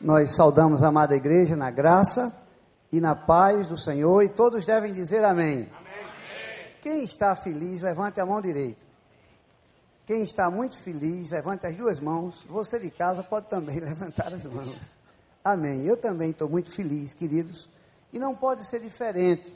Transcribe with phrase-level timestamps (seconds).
[0.00, 2.34] Nós saudamos a amada igreja na graça
[2.90, 5.70] e na paz do Senhor e todos devem dizer amém.
[5.78, 6.74] amém.
[6.80, 8.80] Quem está feliz, levante a mão direita.
[10.06, 12.42] Quem está muito feliz, levante as duas mãos.
[12.48, 14.90] Você de casa pode também levantar as mãos.
[15.44, 15.84] Amém.
[15.84, 17.68] Eu também estou muito feliz, queridos.
[18.10, 19.52] E não pode ser diferente.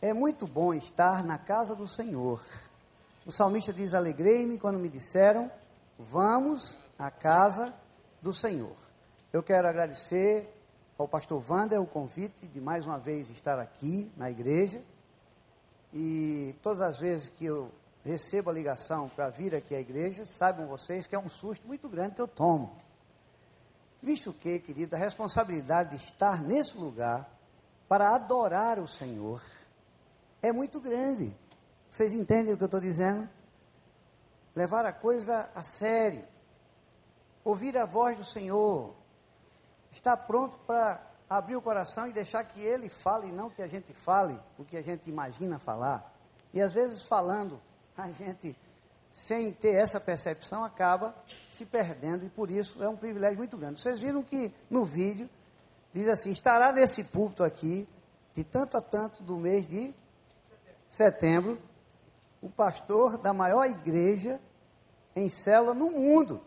[0.00, 2.42] É muito bom estar na casa do Senhor.
[3.26, 5.50] O salmista diz: Alegrei-me quando me disseram,
[5.98, 7.74] vamos à casa
[8.22, 8.83] do Senhor.
[9.34, 10.48] Eu quero agradecer
[10.96, 14.80] ao pastor Wander o convite de mais uma vez estar aqui na igreja.
[15.92, 17.68] E todas as vezes que eu
[18.04, 21.88] recebo a ligação para vir aqui à igreja, saibam vocês que é um susto muito
[21.88, 22.76] grande que eu tomo.
[24.00, 27.28] Visto que, querida, a responsabilidade de estar nesse lugar
[27.88, 29.42] para adorar o Senhor
[30.42, 31.36] é muito grande.
[31.90, 33.28] Vocês entendem o que eu estou dizendo?
[34.54, 36.24] Levar a coisa a sério.
[37.42, 39.02] Ouvir a voz do Senhor.
[39.94, 43.94] Estar pronto para abrir o coração e deixar que Ele fale, não que a gente
[43.94, 46.12] fale o que a gente imagina falar.
[46.52, 47.60] E às vezes falando,
[47.96, 48.56] a gente,
[49.12, 51.14] sem ter essa percepção, acaba
[51.50, 52.24] se perdendo.
[52.24, 53.80] E por isso é um privilégio muito grande.
[53.80, 55.30] Vocês viram que no vídeo
[55.92, 57.88] diz assim: estará nesse púlpito aqui,
[58.34, 59.94] de tanto a tanto do mês de
[60.88, 61.56] setembro,
[62.42, 64.40] o pastor da maior igreja
[65.14, 66.42] em célula no mundo.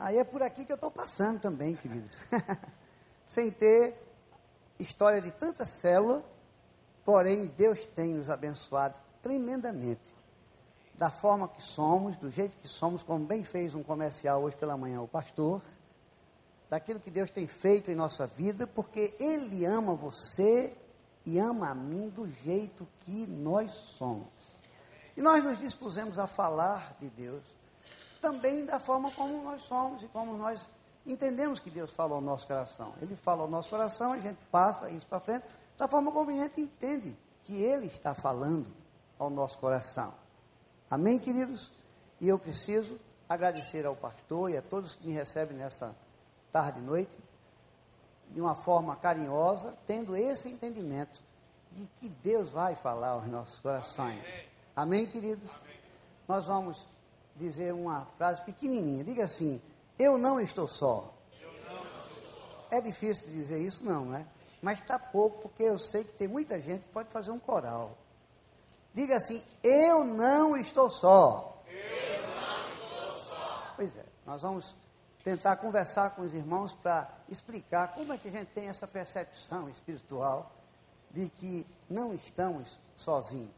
[0.00, 2.16] Aí é por aqui que eu estou passando também, queridos.
[3.26, 3.96] Sem ter
[4.78, 6.22] história de tanta célula,
[7.04, 10.16] porém Deus tem nos abençoado tremendamente.
[10.94, 14.76] Da forma que somos, do jeito que somos, como bem fez um comercial hoje pela
[14.76, 15.60] manhã o pastor,
[16.70, 20.76] daquilo que Deus tem feito em nossa vida, porque Ele ama você
[21.26, 24.28] e ama a mim do jeito que nós somos.
[25.16, 27.57] E nós nos dispusemos a falar de Deus
[28.20, 30.68] também da forma como nós somos e como nós
[31.06, 32.94] entendemos que Deus fala ao nosso coração.
[33.00, 36.34] Ele fala ao nosso coração, a gente passa isso para frente, da forma como a
[36.34, 38.66] gente entende que Ele está falando
[39.18, 40.12] ao nosso coração.
[40.90, 41.72] Amém, queridos?
[42.20, 45.94] E eu preciso agradecer ao pastor e a todos que me recebem nessa
[46.50, 47.18] tarde e noite
[48.30, 51.22] de uma forma carinhosa, tendo esse entendimento
[51.72, 54.22] de que Deus vai falar aos nossos corações.
[54.74, 55.50] Amém, queridos?
[56.26, 56.86] Nós vamos
[57.38, 59.04] dizer uma frase pequenininha.
[59.04, 59.60] Diga assim:
[59.98, 61.14] Eu não estou só.
[62.70, 64.26] É difícil dizer isso, não, né?
[64.60, 67.96] Mas está pouco, porque eu sei que tem muita gente que pode fazer um coral.
[68.92, 71.62] Diga assim: Eu não estou só.
[71.66, 73.72] Eu não estou só.
[73.76, 74.74] Pois é, nós vamos
[75.24, 79.68] tentar conversar com os irmãos para explicar como é que a gente tem essa percepção
[79.68, 80.52] espiritual
[81.10, 83.56] de que não estamos sozinhos.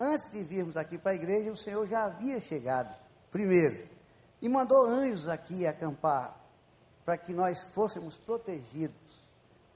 [0.00, 2.94] Antes de virmos aqui para a igreja, o Senhor já havia chegado
[3.30, 3.86] primeiro
[4.40, 6.36] e mandou anjos aqui acampar
[7.04, 8.96] para que nós fôssemos protegidos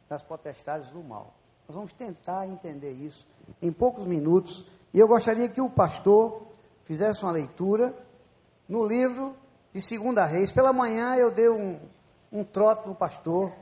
[0.09, 1.35] das potestades do mal.
[1.67, 3.27] Nós vamos tentar entender isso
[3.61, 6.47] em poucos minutos e eu gostaria que o pastor
[6.85, 7.95] fizesse uma leitura
[8.69, 9.35] no livro
[9.73, 10.53] de Segunda Reis.
[10.53, 11.81] Pela manhã eu dei um,
[12.31, 13.53] um trote no pastor.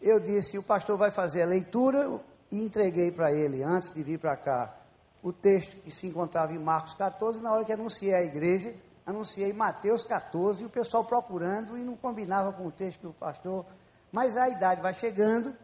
[0.00, 2.20] Eu disse: o pastor vai fazer a leitura
[2.50, 4.76] e entreguei para ele, antes de vir para cá,
[5.22, 7.42] o texto que se encontrava em Marcos 14.
[7.42, 8.74] Na hora que anunciei a igreja,
[9.06, 13.12] anunciei Mateus 14 e o pessoal procurando e não combinava com o texto que o
[13.12, 13.64] pastor.
[14.10, 15.56] Mas a idade vai chegando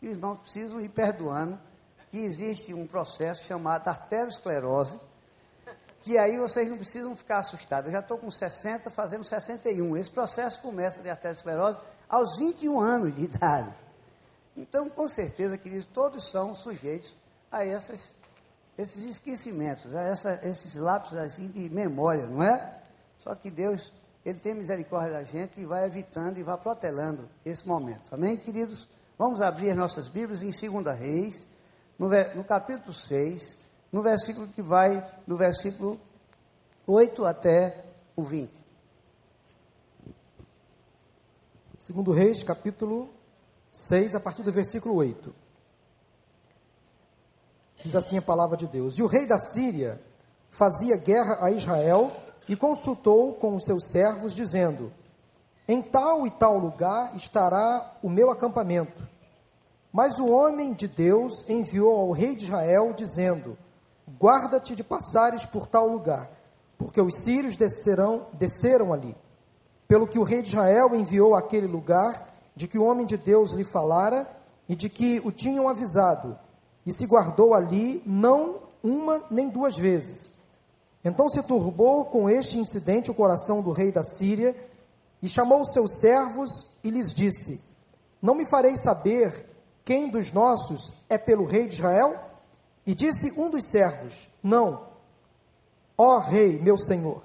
[0.00, 1.58] e os irmãos precisam ir perdoando
[2.10, 4.98] que existe um processo chamado arteriosclerose
[6.02, 7.86] que aí vocês não precisam ficar assustados.
[7.86, 9.96] Eu já estou com 60, fazendo 61.
[9.96, 11.78] Esse processo começa de arteriosclerose
[12.08, 13.74] aos 21 anos de idade.
[14.56, 17.16] Então, com certeza, queridos, todos são sujeitos
[17.50, 18.08] a essas,
[18.76, 22.77] esses esquecimentos, a esses lapsos assim de memória, não é?
[23.18, 23.92] Só que Deus,
[24.24, 28.12] Ele tem misericórdia da gente e vai evitando e vai protelando esse momento.
[28.12, 28.88] Amém, queridos?
[29.18, 31.46] Vamos abrir as nossas Bíblias em 2 Reis,
[31.98, 33.58] no, no capítulo 6,
[33.92, 36.00] no versículo que vai do versículo
[36.86, 37.84] 8 até
[38.14, 38.50] o 20.
[41.76, 43.08] Segundo Reis, capítulo
[43.72, 45.34] 6, a partir do versículo 8.
[47.82, 50.00] Diz assim a palavra de Deus: E o rei da Síria
[50.50, 52.12] fazia guerra a Israel
[52.48, 54.92] e consultou com os seus servos, dizendo:
[55.66, 59.06] Em tal e tal lugar estará o meu acampamento.
[59.92, 63.56] Mas o homem de Deus enviou ao rei de Israel, dizendo:
[64.18, 66.30] Guarda-te de passares por tal lugar,
[66.78, 69.14] porque os sírios descerão, desceram ali.
[69.86, 73.52] Pelo que o rei de Israel enviou àquele lugar, de que o homem de Deus
[73.52, 74.26] lhe falara
[74.68, 76.38] e de que o tinham avisado,
[76.84, 80.32] e se guardou ali não uma nem duas vezes.
[81.04, 84.54] Então se turbou com este incidente o coração do rei da Síria,
[85.20, 87.62] E chamou os seus servos e lhes disse:
[88.22, 89.46] Não me farei saber
[89.84, 92.14] quem dos nossos é pelo rei de Israel?
[92.86, 94.86] E disse um dos servos: Não,
[95.96, 97.22] ó rei, meu senhor.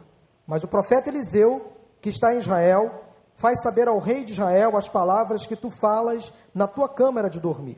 [0.47, 1.71] Mas o profeta Eliseu,
[2.01, 3.03] que está em Israel,
[3.35, 7.39] faz saber ao rei de Israel as palavras que tu falas na tua câmara de
[7.39, 7.77] dormir.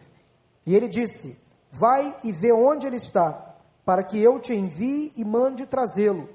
[0.65, 1.39] E ele disse:
[1.71, 3.54] Vai e vê onde ele está,
[3.85, 6.27] para que eu te envie e mande trazê-lo.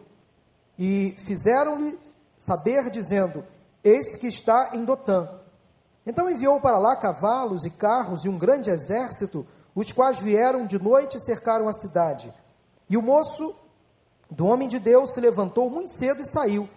[0.79, 1.99] E fizeram-lhe
[2.38, 3.44] saber, dizendo:
[3.82, 5.29] Eis que está em Dotã.
[6.06, 10.79] Então enviou para lá cavalos e carros e um grande exército, os quais vieram de
[10.79, 12.32] noite e cercaram a cidade.
[12.88, 13.55] E o moço
[14.31, 16.69] do homem de Deus se levantou muito cedo e saiu.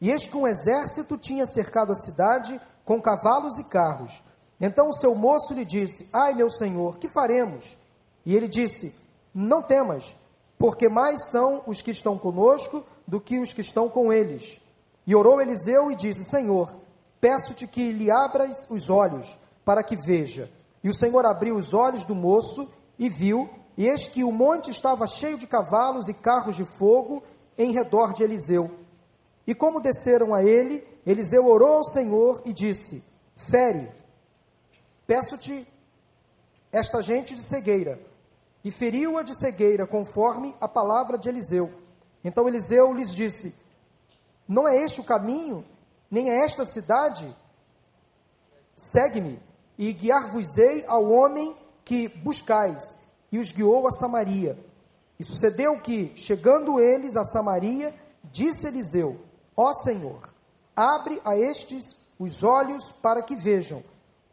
[0.00, 4.22] E eis que um exército tinha cercado a cidade com cavalos e carros.
[4.60, 7.76] Então o seu moço lhe disse: Ai, meu senhor, que faremos?
[8.24, 9.07] E ele disse:
[9.40, 10.16] Não temas,
[10.58, 14.60] porque mais são os que estão conosco do que os que estão com eles.
[15.06, 16.74] E orou Eliseu e disse: Senhor,
[17.20, 20.50] peço-te que lhe abras os olhos, para que veja.
[20.82, 22.68] E o Senhor abriu os olhos do moço
[22.98, 27.22] e viu, e eis que o monte estava cheio de cavalos e carros de fogo
[27.56, 28.68] em redor de Eliseu.
[29.46, 33.04] E como desceram a ele, Eliseu orou ao Senhor e disse:
[33.36, 33.88] Fere,
[35.06, 35.64] peço-te
[36.72, 38.07] esta gente de cegueira.
[38.64, 41.72] E feriu-a de cegueira, conforme a palavra de Eliseu.
[42.24, 43.54] Então Eliseu lhes disse:
[44.48, 45.62] não é este o caminho,
[46.10, 47.36] nem é esta cidade?
[48.74, 49.38] Segue-me,
[49.76, 53.06] e guiar-vos-ei ao homem que buscais.
[53.30, 54.58] E os guiou a Samaria.
[55.18, 57.94] E sucedeu que, chegando eles a Samaria,
[58.24, 59.20] disse Eliseu:
[59.54, 60.20] Ó Senhor,
[60.74, 63.84] abre a estes os olhos para que vejam.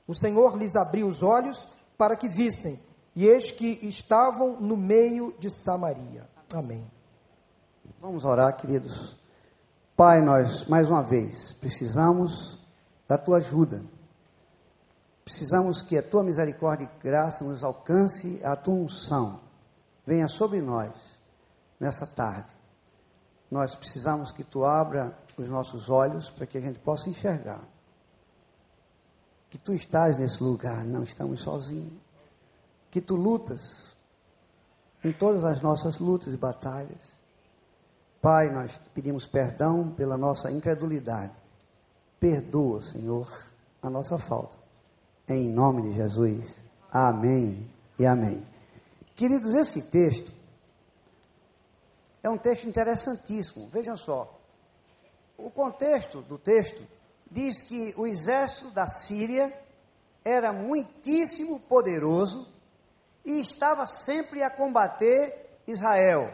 [0.07, 1.67] O Senhor lhes abriu os olhos
[1.97, 2.79] para que vissem,
[3.15, 6.27] e eis que estavam no meio de Samaria.
[6.53, 6.85] Amém.
[8.01, 9.15] Vamos orar, queridos.
[9.95, 12.59] Pai, nós mais uma vez precisamos
[13.07, 13.83] da tua ajuda.
[15.23, 19.39] Precisamos que a tua misericórdia e graça nos alcance, a tua unção
[20.05, 20.91] venha sobre nós
[21.79, 22.51] nessa tarde.
[23.49, 27.63] Nós precisamos que tu abra os nossos olhos para que a gente possa enxergar
[29.49, 32.04] que tu estás nesse lugar, não estamos sozinhos.
[32.95, 33.93] Que tu lutas
[35.03, 37.13] em todas as nossas lutas e batalhas
[38.21, 41.33] Pai, nós pedimos perdão pela nossa incredulidade.
[42.17, 43.29] Perdoa, Senhor,
[43.81, 44.57] a nossa falta.
[45.27, 46.55] Em nome de Jesus.
[46.89, 47.69] Amém
[47.99, 48.47] e amém.
[49.13, 50.31] Queridos, esse texto
[52.23, 53.67] é um texto interessantíssimo.
[53.67, 54.39] Vejam só.
[55.37, 56.81] O contexto do texto
[57.29, 59.53] diz que o exército da Síria
[60.23, 62.54] era muitíssimo poderoso
[63.25, 66.31] e estava sempre a combater Israel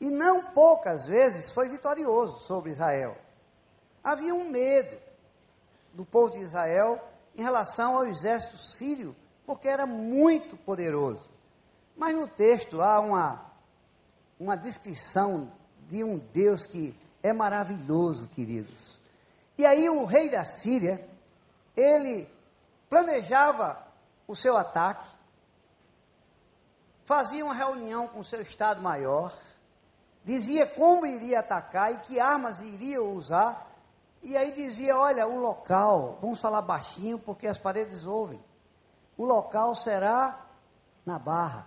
[0.00, 3.16] e não poucas vezes foi vitorioso sobre Israel.
[4.02, 4.96] Havia um medo
[5.92, 6.98] do povo de Israel
[7.36, 9.14] em relação ao exército sírio,
[9.44, 11.30] porque era muito poderoso.
[11.94, 13.44] Mas no texto há uma,
[14.38, 15.52] uma descrição
[15.88, 18.98] de um Deus que é maravilhoso, queridos.
[19.58, 21.06] E aí o rei da Síria,
[21.76, 22.26] ele
[22.88, 23.86] planejava
[24.26, 25.06] o seu ataque,
[27.10, 29.36] fazia uma reunião com seu Estado Maior,
[30.24, 33.68] dizia como iria atacar e que armas iria usar.
[34.22, 38.40] E aí dizia: olha, o local, vamos falar baixinho porque as paredes ouvem.
[39.16, 40.46] O local será
[41.04, 41.66] na barra.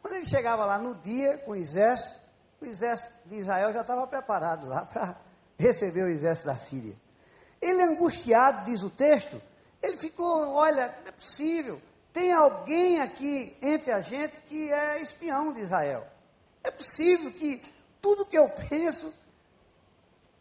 [0.00, 2.14] Quando ele chegava lá no dia com o exército,
[2.60, 5.16] o exército de Israel já estava preparado lá para
[5.58, 6.96] receber o exército da Síria.
[7.60, 9.42] Ele angustiado, diz o texto,
[9.82, 11.82] ele ficou, olha, não é possível.
[12.14, 16.06] Tem alguém aqui entre a gente que é espião de Israel.
[16.62, 17.60] É possível que
[18.00, 19.12] tudo que eu penso,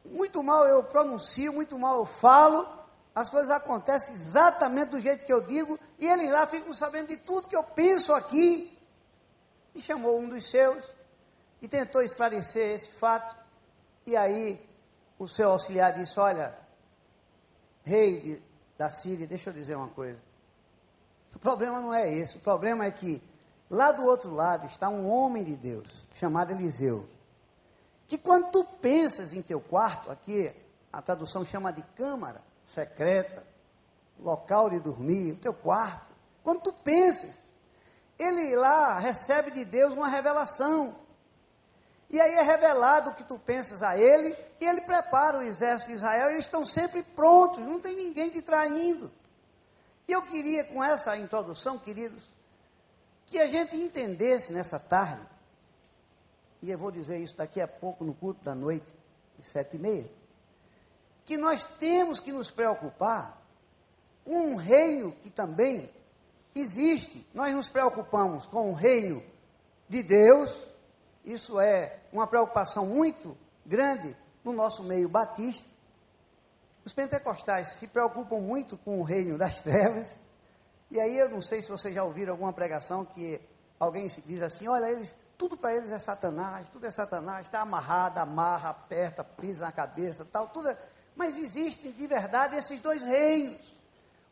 [0.06, 2.68] muito mal eu pronuncio, muito mal eu falo,
[3.15, 7.18] as coisas acontecem exatamente do jeito que eu digo, e eles lá ficam sabendo de
[7.18, 8.77] tudo que eu penso aqui.
[9.74, 10.88] E chamou um dos seus
[11.60, 13.36] e tentou esclarecer esse fato.
[14.06, 14.63] E aí
[15.18, 16.56] o seu auxiliar disse: Olha,
[17.84, 18.44] rei
[18.77, 20.33] da Síria, deixa eu dizer uma coisa.
[21.36, 23.22] O problema não é esse, o problema é que
[23.74, 27.10] Lá do outro lado está um homem de Deus, chamado Eliseu,
[28.06, 30.54] que quando tu pensas em teu quarto, aqui
[30.92, 33.44] a tradução chama de câmara secreta,
[34.20, 36.13] local de dormir, o teu quarto,
[36.44, 37.36] quando tu pensas,
[38.20, 40.96] ele lá recebe de Deus uma revelação.
[42.12, 45.90] E aí é revelado o que tu pensas a ele, e ele prepara o exército
[45.90, 49.12] de Israel, e eles estão sempre prontos, não tem ninguém te traindo.
[50.07, 52.24] E eu queria, com essa introdução, queridos,
[53.25, 55.25] que a gente entendesse nessa tarde,
[56.62, 58.95] e eu vou dizer isso daqui a pouco no culto da noite,
[59.38, 60.10] de sete e meia,
[61.25, 63.41] que nós temos que nos preocupar
[64.24, 65.89] com um reino que também
[66.53, 67.25] existe.
[67.33, 69.24] Nós nos preocupamos com o reino
[69.88, 70.53] de Deus,
[71.25, 75.73] isso é uma preocupação muito grande no nosso meio batista.
[76.86, 80.16] Os pentecostais se preocupam muito com o reino das trevas.
[80.92, 83.40] E aí eu não sei se vocês já ouviram alguma pregação que
[83.80, 88.20] alguém diz assim, olha, eles, tudo para eles é Satanás, tudo é Satanás, está amarrado,
[88.20, 90.78] amarra, aperta, pisa na cabeça, tal, tudo é...
[91.16, 93.60] Mas existem de verdade esses dois reinos.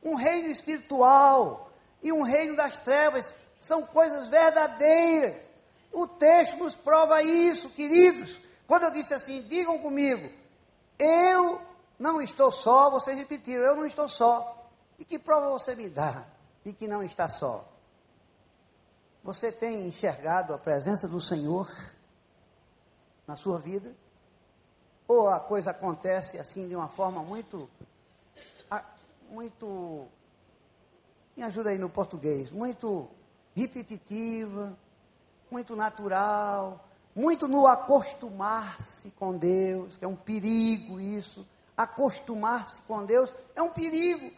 [0.03, 3.34] Um reino espiritual e um reino das trevas.
[3.60, 5.36] São coisas verdadeiras.
[5.91, 8.36] O texto nos prova isso, queridos.
[8.65, 10.27] Quando eu disse assim, digam comigo,
[10.98, 11.62] eu
[12.01, 14.67] não estou só, vocês repetiram, eu não estou só.
[14.98, 16.25] E que prova você me dá
[16.65, 17.63] de que não está só?
[19.24, 21.72] Você tem enxergado a presença do Senhor
[23.27, 23.96] na sua vida?
[25.08, 27.70] Ou a coisa acontece assim de uma forma muito,
[29.29, 30.08] muito,
[31.38, 33.08] me ajuda aí no português, muito
[33.55, 34.75] repetitiva,
[35.51, 36.84] muito natural,
[37.15, 41.46] muito no acostumar-se com Deus, que é um perigo isso.
[41.83, 44.31] Acostumar-se com Deus é um perigo.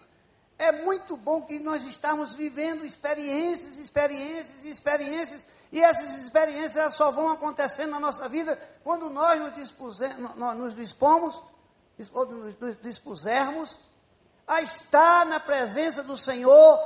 [0.58, 7.30] É muito bom que nós estamos vivendo experiências, experiências, experiências, e essas experiências só vão
[7.30, 9.76] acontecendo na nossa vida quando nós nos,
[10.56, 11.42] nos dispomos,
[12.14, 13.80] ou nos dispusermos
[14.48, 16.80] a estar na presença do Senhor,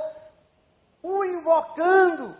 [1.02, 2.36] o invocando,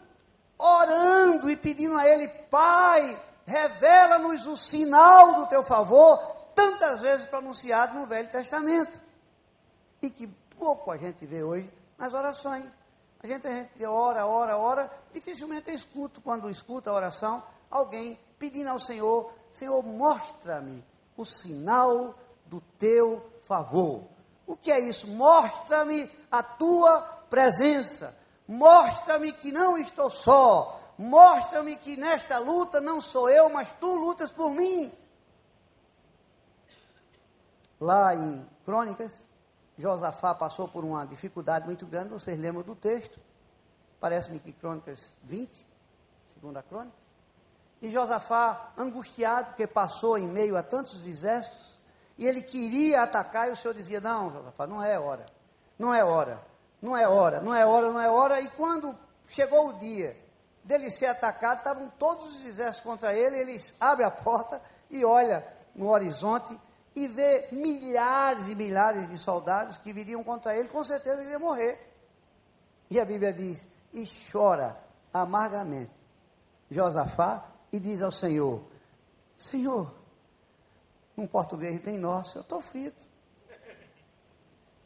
[0.57, 7.97] orando e pedindo a Ele, Pai, revela-nos o sinal do teu favor, tantas vezes pronunciado
[7.97, 9.01] no Velho Testamento.
[10.03, 10.27] E que
[10.59, 12.65] pouco a gente vê hoje nas orações.
[13.23, 18.71] A gente, a gente ora, ora, ora, dificilmente escuto, quando escuta a oração, alguém pedindo
[18.71, 20.85] ao Senhor, Senhor, mostra-me
[21.17, 22.15] o sinal
[22.47, 24.03] do teu favor.
[24.45, 25.07] O que é isso?
[25.07, 27.01] Mostra-me a tua
[27.31, 28.17] presença.
[28.49, 30.81] Mostra-me que não estou só.
[30.99, 34.93] Mostra-me que nesta luta não sou eu, mas tu lutas por mim.
[37.81, 39.13] Lá em Crônicas,
[39.79, 43.21] Josafá passou por uma dificuldade muito grande, vocês lembram do texto?
[44.01, 45.51] Parece-me que Crônicas 20,
[46.35, 46.99] segunda Crônicas.
[47.81, 51.79] E Josafá, angustiado, porque passou em meio a tantos exércitos,
[52.17, 55.25] e ele queria atacar, e o Senhor dizia: Não, Josafá, não é hora,
[55.79, 56.43] não é hora,
[56.83, 58.41] não é hora, não é hora, não é hora.
[58.41, 58.97] E quando
[59.29, 60.17] chegou o dia
[60.65, 65.47] dele ser atacado, estavam todos os exércitos contra ele, ele abre a porta e olha
[65.75, 66.59] no horizonte
[66.99, 71.39] e vê milhares e milhares de soldados que viriam contra ele, com certeza ele ia
[71.39, 71.79] morrer.
[72.91, 74.77] E a Bíblia diz, e chora
[75.15, 75.93] amargamente
[76.69, 78.65] Josafá e diz ao Senhor,
[79.37, 79.95] Senhor,
[81.17, 83.09] um português bem nosso, eu estou frito.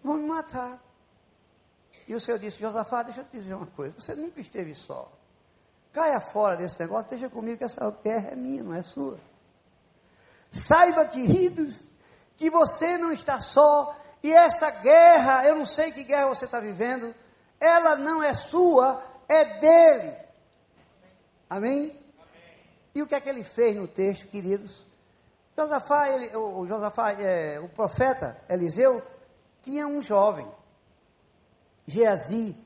[0.04, 0.82] Vão me matar.
[2.06, 5.10] E o Senhor disse, Josafá, deixa eu te dizer uma coisa, você nunca esteve só.
[5.94, 9.18] Caia fora desse negócio, deixa comigo que essa guerra é minha, não é sua.
[10.50, 11.86] Saiba, queridos,
[12.42, 16.58] que você não está só, e essa guerra, eu não sei que guerra você está
[16.58, 17.14] vivendo,
[17.60, 20.16] ela não é sua, é dele.
[21.48, 21.96] Amém?
[22.92, 24.84] E o que é que ele fez no texto, queridos?
[25.56, 29.00] Josafá, ele, o, o, Josafá é, o profeta Eliseu,
[29.62, 30.50] tinha um jovem,
[31.86, 32.56] Geazi,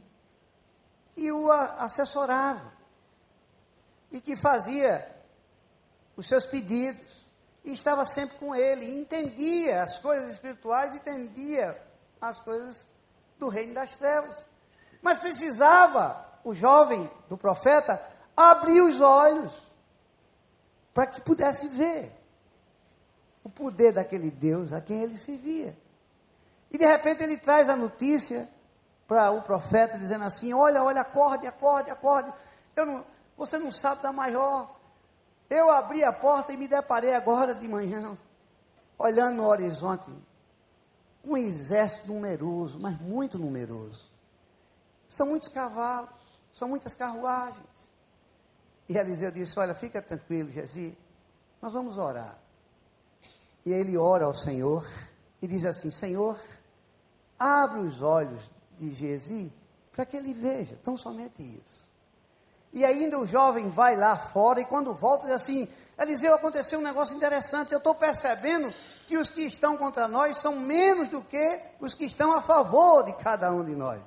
[1.14, 2.73] e o assessorava
[4.11, 5.06] e que fazia
[6.16, 7.15] os seus pedidos
[7.66, 11.76] e estava sempre com ele, entendia as coisas espirituais, entendia
[12.20, 12.87] as coisas
[13.40, 14.46] do reino das trevas.
[15.02, 18.00] Mas precisava o jovem do profeta
[18.37, 19.52] abrir os olhos
[20.94, 22.12] para que pudesse ver
[23.42, 25.76] o poder daquele Deus a quem ele servia.
[26.70, 28.49] E de repente ele traz a notícia
[29.08, 32.32] para o profeta dizendo assim: Olha, olha, acorde, acorde, acorde.
[32.76, 33.04] Eu não,
[33.37, 34.75] você não sabe da maior.
[35.48, 38.16] Eu abri a porta e me deparei agora de manhã,
[38.98, 40.10] olhando no horizonte,
[41.24, 44.10] um exército numeroso, mas muito numeroso.
[45.08, 46.10] São muitos cavalos,
[46.52, 47.66] são muitas carruagens.
[48.88, 50.96] E Eliseu disse: Olha, fica tranquilo, Jesi,
[51.60, 52.38] nós vamos orar.
[53.64, 54.88] E ele ora ao Senhor
[55.40, 56.40] e diz assim: Senhor,
[57.38, 59.52] abre os olhos de Gesi
[59.92, 61.86] para que ele veja, tão somente isso.
[62.76, 65.66] E ainda o jovem vai lá fora e quando volta diz assim:
[65.99, 67.73] Eliseu, aconteceu um negócio interessante.
[67.73, 68.71] Eu estou percebendo
[69.09, 73.02] que os que estão contra nós são menos do que os que estão a favor
[73.02, 74.02] de cada um de nós.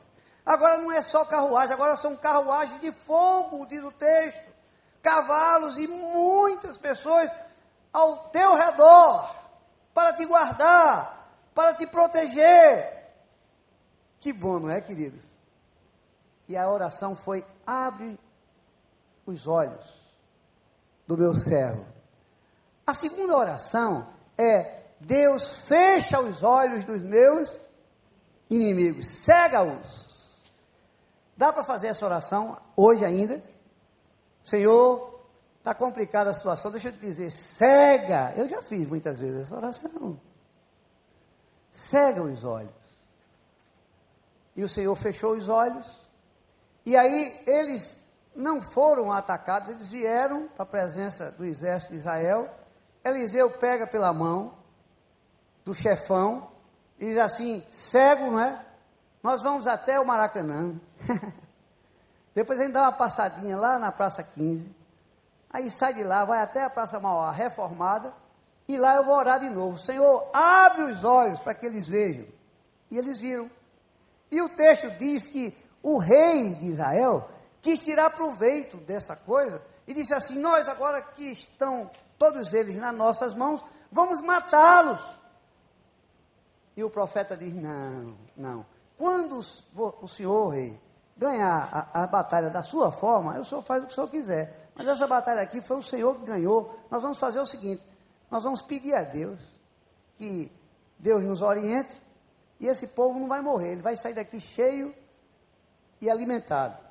[0.45, 4.53] Agora não é só carruagem, agora são carruagens de fogo, diz o texto.
[5.01, 7.27] Cavalos e muitas pessoas
[7.91, 9.35] ao teu redor
[9.95, 13.03] para te guardar, para te proteger.
[14.19, 15.25] Que bom, não é, queridos?
[16.47, 18.28] E a oração foi: abre
[19.29, 19.85] os olhos
[21.07, 21.85] do meu servo.
[22.85, 24.07] A segunda oração
[24.37, 27.59] é: Deus fecha os olhos dos meus
[28.49, 30.09] inimigos, cega-os.
[31.37, 33.41] Dá para fazer essa oração hoje ainda?
[34.43, 35.23] Senhor,
[35.57, 38.33] está complicada a situação, deixa eu te dizer, cega.
[38.35, 40.19] Eu já fiz muitas vezes essa oração.
[41.71, 42.73] Cega os olhos.
[44.55, 45.87] E o Senhor fechou os olhos.
[46.85, 47.95] E aí eles
[48.35, 52.49] não foram atacados, eles vieram para a presença do exército de Israel.
[53.03, 54.53] Eliseu pega pela mão
[55.65, 56.49] do chefão
[56.99, 58.65] e diz assim: cego, não é?
[59.21, 60.75] Nós vamos até o Maracanã.
[62.33, 64.75] Depois a gente dá uma passadinha lá na Praça 15.
[65.49, 68.13] Aí sai de lá, vai até a Praça Mauá reformada.
[68.67, 69.79] E lá eu vou orar de novo.
[69.79, 72.27] Senhor, abre os olhos para que eles vejam.
[72.91, 73.49] E eles viram.
[74.31, 77.27] E o texto diz que o rei de Israel
[77.61, 82.95] quis tirar proveito dessa coisa e disse assim: Nós agora que estão todos eles nas
[82.95, 84.99] nossas mãos, vamos matá-los.
[86.75, 88.65] E o profeta diz: Não, não.
[88.97, 89.39] Quando
[90.01, 90.79] o senhor, rei,
[91.17, 94.69] ganhar a, a, batalha da sua forma, o senhor faz o que o senhor quiser.
[94.75, 96.77] Mas essa batalha aqui foi o senhor que ganhou.
[96.89, 97.83] Nós vamos fazer o seguinte:
[98.29, 99.39] nós vamos pedir a Deus
[100.17, 100.51] que
[100.97, 102.01] Deus nos oriente
[102.59, 104.93] e esse povo não vai morrer, ele vai sair daqui cheio
[106.01, 106.88] e alimentado.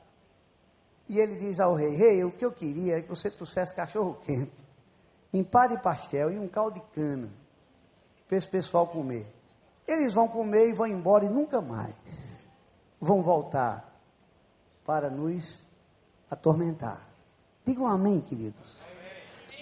[1.08, 4.18] E ele diz ao rei: Rei, o que eu queria é que você trouxesse cachorro
[4.24, 4.52] quente,
[5.32, 7.30] empada de pastel e um caldo de cana
[8.26, 9.26] para esse pessoal comer.
[9.86, 11.94] Eles vão comer e vão embora e nunca mais
[13.00, 13.88] vão voltar
[14.84, 15.62] para nos
[16.30, 17.06] atormentar.
[17.64, 18.76] Digam amém, queridos.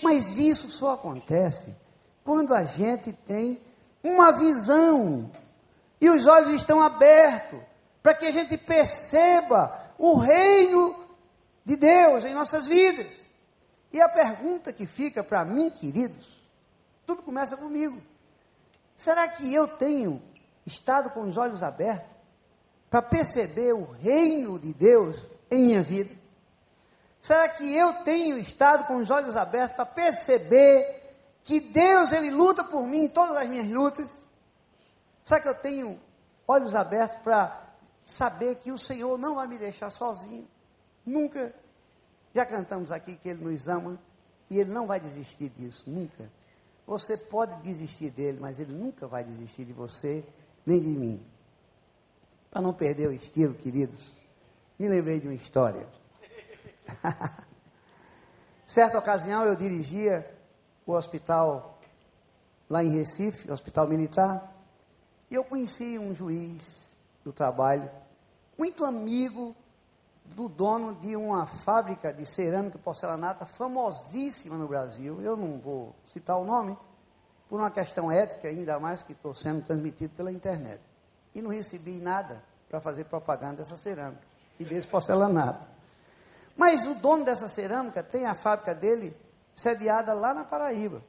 [0.02, 1.74] Mas isso só acontece
[2.24, 3.60] quando a gente tem
[4.02, 5.30] uma visão
[6.00, 7.60] e os olhos estão abertos
[8.02, 11.05] para que a gente perceba o reino
[11.66, 13.08] de Deus em nossas vidas.
[13.92, 16.40] E a pergunta que fica para mim, queridos,
[17.04, 18.00] tudo começa comigo.
[18.96, 20.22] Será que eu tenho
[20.64, 22.08] estado com os olhos abertos
[22.88, 25.16] para perceber o reino de Deus
[25.50, 26.14] em minha vida?
[27.20, 31.02] Será que eu tenho estado com os olhos abertos para perceber
[31.42, 34.16] que Deus ele luta por mim em todas as minhas lutas?
[35.24, 36.00] Será que eu tenho
[36.46, 37.60] olhos abertos para
[38.04, 40.48] saber que o Senhor não vai me deixar sozinho?
[41.06, 41.54] Nunca.
[42.34, 43.98] Já cantamos aqui que Ele nos ama
[44.50, 46.28] e Ele não vai desistir disso, nunca.
[46.86, 50.24] Você pode desistir dele, mas ele nunca vai desistir de você,
[50.64, 51.20] nem de mim.
[52.48, 54.00] Para não perder o estilo, queridos,
[54.78, 55.88] me lembrei de uma história.
[58.64, 60.30] Certa ocasião eu dirigia
[60.86, 61.80] o hospital
[62.70, 64.54] lá em Recife, o hospital militar,
[65.28, 66.88] e eu conheci um juiz
[67.24, 67.90] do trabalho,
[68.56, 69.56] muito amigo
[70.34, 75.20] do dono de uma fábrica de cerâmica e porcelanata famosíssima no Brasil.
[75.20, 76.76] Eu não vou citar o nome,
[77.48, 80.84] por uma questão ética, ainda mais que estou sendo transmitido pela internet.
[81.34, 84.22] E não recebi nada para fazer propaganda dessa cerâmica
[84.58, 85.68] e desse porcelanato.
[86.56, 89.16] Mas o dono dessa cerâmica tem a fábrica dele
[89.54, 91.02] sediada lá na Paraíba.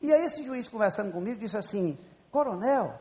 [0.00, 1.98] E aí esse juiz conversando comigo disse assim,
[2.30, 2.98] coronel,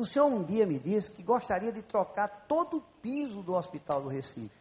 [0.00, 4.00] o senhor um dia me disse que gostaria de trocar todo o piso do hospital
[4.00, 4.54] do Recife.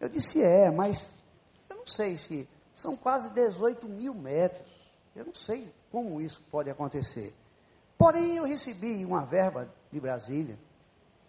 [0.00, 1.06] Eu disse, é, mas
[1.70, 4.66] eu não sei se são quase 18 mil metros.
[5.14, 7.32] Eu não sei como isso pode acontecer.
[7.96, 10.58] Porém, eu recebi uma verba de Brasília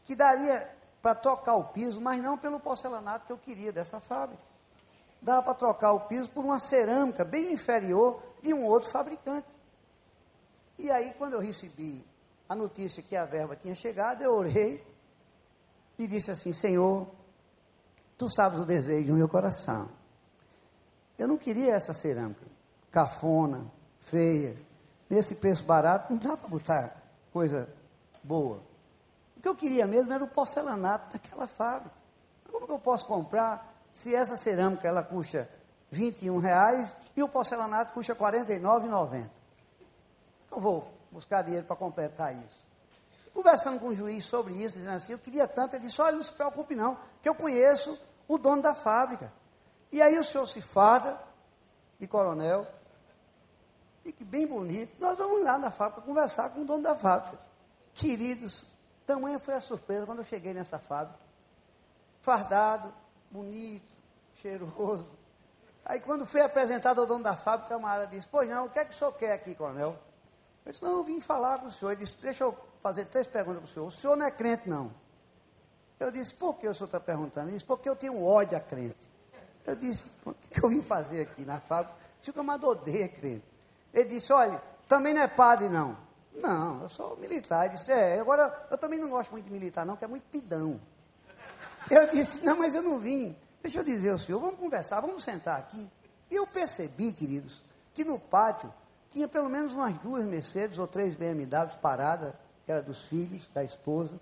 [0.03, 0.67] que daria
[0.99, 4.41] para trocar o piso, mas não pelo porcelanato que eu queria dessa fábrica.
[5.21, 9.47] Dava para trocar o piso por uma cerâmica bem inferior de um outro fabricante.
[10.79, 12.03] E aí, quando eu recebi
[12.49, 14.83] a notícia que a verba tinha chegado, eu orei
[15.99, 17.07] e disse assim: Senhor,
[18.17, 19.87] tu sabes o desejo do meu coração.
[21.15, 22.49] Eu não queria essa cerâmica
[22.91, 24.57] cafona, feia,
[25.07, 27.69] nesse preço barato, não dá para botar coisa
[28.23, 28.63] boa.
[29.37, 31.95] O que eu queria mesmo era o porcelanato daquela fábrica.
[32.51, 35.47] Como que eu posso comprar se essa cerâmica ela custa
[35.91, 39.29] 21 reais e o porcelanato custa R$ 49,90?
[40.51, 42.69] Eu vou buscar dinheiro para completar isso.
[43.33, 46.23] Conversando com o juiz sobre isso, dizendo assim, eu queria tanto, ele disse, olha, não
[46.23, 49.31] se preocupe não, que eu conheço o dono da fábrica.
[49.91, 51.19] E aí o senhor se farda
[51.99, 52.67] de coronel,
[54.03, 57.39] fique bem bonito, nós vamos lá na fábrica conversar com o dono da fábrica.
[57.93, 58.65] Queridos,
[59.05, 61.19] tamanha foi a surpresa quando eu cheguei nessa fábrica.
[62.21, 62.93] Fardado,
[63.31, 63.87] bonito,
[64.35, 65.09] cheiroso.
[65.85, 68.79] Aí quando fui apresentado ao dono da fábrica, a camarada disse, pois não, o que
[68.79, 69.97] é que o senhor quer aqui, coronel?
[70.65, 71.91] Eu disse, não, eu vim falar com o senhor.
[71.91, 73.87] Ele disse, deixa eu fazer três perguntas para o senhor.
[73.87, 74.91] O senhor não é crente, não.
[75.99, 77.47] Eu disse, por que o senhor está perguntando?
[77.47, 78.97] Ele disse, porque eu tenho ódio a crente.
[79.65, 81.95] Eu disse, o que eu vim fazer aqui na fábrica?
[82.21, 83.45] Se o camarada odeia crente.
[83.93, 85.97] Ele disse, olha, também não é padre, não.
[86.33, 87.65] Não, eu sou militar.
[87.65, 90.23] Ele disse, é, agora eu também não gosto muito de militar, não, que é muito
[90.29, 90.79] pidão.
[91.89, 93.35] Eu disse, não, mas eu não vim.
[93.61, 95.89] Deixa eu dizer ao senhor, vamos conversar, vamos sentar aqui.
[96.29, 97.61] E eu percebi, queridos,
[97.93, 98.73] que no pátio
[99.11, 102.33] tinha pelo menos umas duas Mercedes ou três BMWs paradas,
[102.65, 104.19] que era dos filhos, da esposa.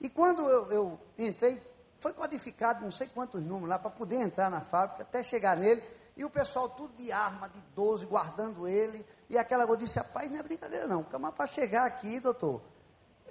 [0.00, 1.60] E quando eu, eu entrei,
[1.98, 5.82] foi codificado não sei quantos números lá para poder entrar na fábrica, até chegar nele,
[6.16, 9.04] e o pessoal tudo de arma, de 12, guardando ele.
[9.28, 12.60] E aquela eu disse, rapaz, não é brincadeira não, mas para chegar aqui, doutor.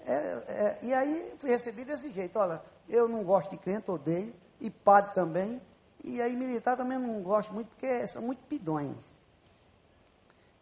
[0.06, 4.34] É, é, e aí fui recebido desse jeito, olha, eu não gosto de crente, odeio,
[4.60, 5.62] e padre também,
[6.04, 9.16] e aí militar também não gosto muito, porque são muito pidões.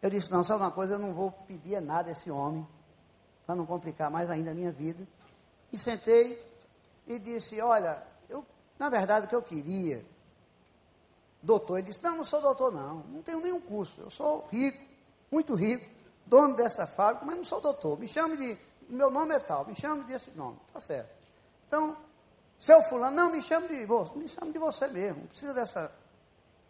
[0.06, 2.64] Eu disse, não, sabe uma coisa, eu não vou pedir nada a esse homem,
[3.44, 5.04] para não complicar mais ainda a minha vida.
[5.72, 6.40] E sentei
[7.08, 8.46] e disse, olha, eu,
[8.78, 10.06] na verdade o que eu queria,
[11.42, 14.78] doutor, ele disse, não, não sou doutor não, não tenho nenhum curso, eu sou rico,
[15.28, 15.84] muito rico,
[16.24, 18.56] dono dessa fábrica, mas não sou doutor, me chame de,
[18.88, 21.10] meu nome é tal, me chame desse nome, tá certo.
[21.66, 21.96] Então,
[22.60, 23.74] seu fulano, não, me chame de
[24.14, 25.90] me chame de você mesmo, não precisa dessa.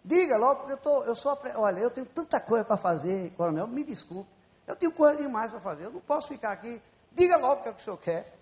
[0.07, 3.67] Diga logo, porque eu, tô, eu sou, olha, eu tenho tanta coisa para fazer, coronel,
[3.67, 4.31] me desculpe,
[4.65, 7.69] eu tenho coisa demais para fazer, eu não posso ficar aqui, diga logo o que,
[7.71, 8.39] é que o senhor quer.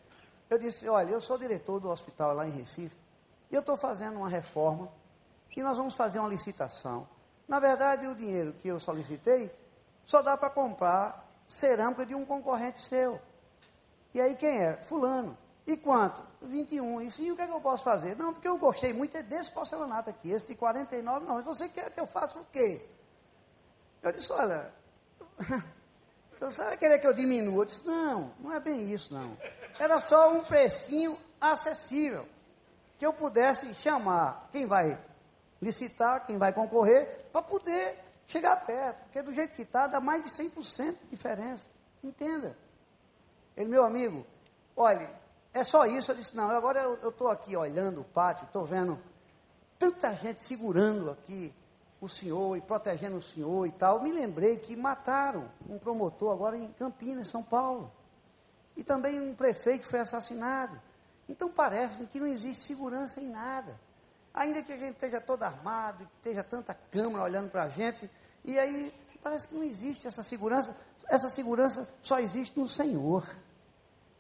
[0.50, 2.94] Eu disse, olha, eu sou diretor do hospital lá em Recife,
[3.50, 4.90] e eu estou fazendo uma reforma,
[5.56, 7.08] e nós vamos fazer uma licitação.
[7.48, 9.50] Na verdade, o dinheiro que eu solicitei,
[10.04, 13.18] só dá para comprar cerâmica de um concorrente seu.
[14.12, 14.76] E aí quem é?
[14.82, 15.34] Fulano.
[15.66, 16.22] E quanto?
[16.42, 17.00] 21.
[17.00, 18.16] E sim, o que, é que eu posso fazer?
[18.16, 21.34] Não, porque eu gostei muito é desse porcelanato aqui, esse de 49, não.
[21.36, 22.86] Mas você quer que eu faça o quê?
[24.02, 24.70] Eu disse, olha,
[26.38, 27.62] você vai querer que eu diminua?
[27.62, 29.36] Eu disse, não, não é bem isso, não.
[29.78, 32.28] Era só um precinho acessível,
[32.98, 35.00] que eu pudesse chamar quem vai
[35.60, 39.02] licitar, quem vai concorrer, para poder chegar perto.
[39.04, 41.64] Porque do jeito que está, dá mais de 100% de diferença.
[42.02, 42.56] Entenda.
[43.56, 44.26] Ele, meu amigo,
[44.76, 45.10] olha,
[45.54, 46.10] é só isso.
[46.10, 48.98] Eu disse, não, agora eu estou aqui olhando o pátio, estou vendo
[49.78, 51.54] tanta gente segurando aqui
[52.00, 54.02] o senhor e protegendo o senhor e tal.
[54.02, 57.90] Me lembrei que mataram um promotor agora em Campinas, São Paulo.
[58.76, 60.78] E também um prefeito foi assassinado.
[61.28, 63.80] Então parece-me que não existe segurança em nada.
[64.34, 68.10] Ainda que a gente esteja todo armado, que esteja tanta câmera olhando para a gente,
[68.44, 70.76] e aí parece que não existe essa segurança.
[71.08, 73.24] Essa segurança só existe no Senhor.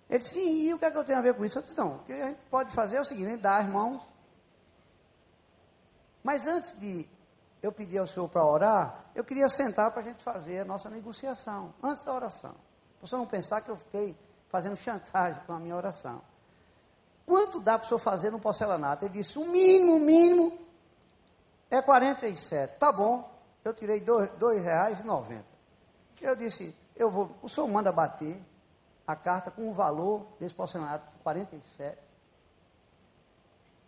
[0.08, 1.58] Ele disse, sim, e o que é que eu tenho a ver com isso?
[1.58, 4.02] Eu disse, não, o que a gente pode fazer é o seguinte, dar as mãos.
[6.22, 7.06] Mas antes de
[7.62, 10.90] eu pedir ao Senhor para orar, eu queria sentar para a gente fazer a nossa
[10.90, 12.54] negociação, antes da oração.
[12.98, 14.16] Para você não pensar que eu fiquei
[14.48, 16.22] fazendo chantagem com a minha oração.
[17.26, 19.04] Quanto dá para o senhor fazer no porcelanato?
[19.04, 20.58] Ele disse, o mínimo, o mínimo
[21.70, 22.78] é 47.
[22.78, 23.30] Tá bom,
[23.64, 25.42] eu tirei R$ 2,90.
[26.20, 28.40] Eu disse, eu vou, o senhor manda bater,
[29.06, 31.98] a carta com o valor desse porcelanato, 47.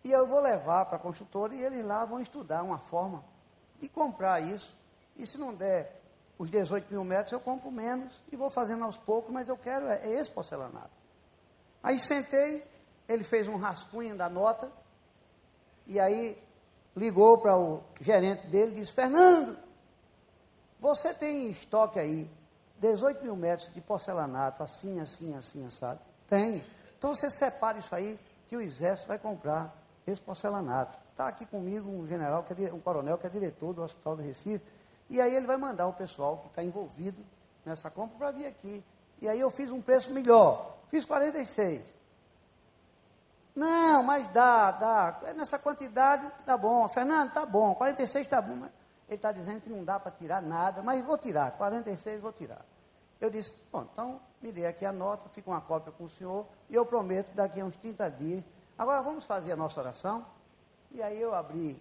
[0.04, 3.24] E eu vou levar para a construtora e eles lá vão estudar uma forma
[3.80, 4.76] de comprar isso.
[5.16, 6.00] E se não der
[6.38, 9.86] os 18 mil metros, eu compro menos e vou fazendo aos poucos, mas eu quero
[9.88, 10.90] é, é esse porcelanato.
[11.82, 12.68] Aí sentei,
[13.08, 14.70] ele fez um rascunho da nota,
[15.86, 16.40] e aí
[16.96, 19.56] ligou para o gerente dele e disse, Fernando,
[20.80, 22.30] você tem estoque aí
[22.78, 26.00] 18 mil metros de porcelanato, assim, assim, assim, sabe?
[26.28, 26.64] Tem.
[26.98, 29.74] Então você separa isso aí, que o exército vai comprar
[30.06, 30.98] esse porcelanato.
[31.10, 34.22] Está aqui comigo um general, que é, um coronel, que é diretor do Hospital do
[34.22, 34.64] Recife,
[35.08, 37.24] e aí ele vai mandar o pessoal que está envolvido
[37.64, 38.84] nessa compra para vir aqui.
[39.20, 41.96] E aí eu fiz um preço melhor, fiz 46.
[43.54, 45.20] Não, mas dá, dá.
[45.34, 46.86] Nessa quantidade tá bom.
[46.88, 47.74] Fernando, tá bom.
[47.74, 48.54] 46 tá bom.
[48.54, 48.70] Mas
[49.08, 52.64] ele está dizendo que não dá para tirar nada, mas vou tirar, 46 vou tirar.
[53.20, 56.46] Eu disse, bom, então me dê aqui a nota, fica uma cópia com o senhor,
[56.68, 58.44] e eu prometo que daqui a uns 30 dias.
[58.76, 60.26] Agora vamos fazer a nossa oração.
[60.90, 61.80] E aí eu abri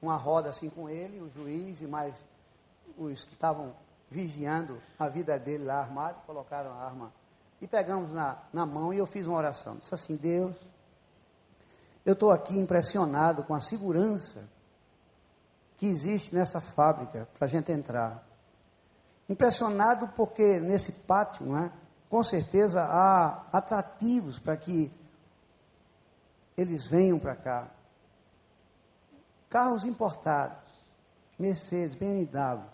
[0.00, 2.14] uma roda assim com ele, o juiz e mais
[2.96, 3.74] os que estavam
[4.10, 7.12] vigiando a vida dele lá armado, colocaram a arma
[7.60, 9.76] e pegamos na, na mão e eu fiz uma oração.
[9.76, 10.54] Disse assim, Deus,
[12.06, 14.48] eu estou aqui impressionado com a segurança
[15.78, 18.22] que existe nessa fábrica para a gente entrar.
[19.28, 21.72] Impressionado porque nesse pátio, não é?
[22.08, 24.90] com certeza há atrativos para que
[26.56, 27.70] eles venham para cá.
[29.48, 30.66] Carros importados,
[31.38, 32.64] Mercedes, BMW.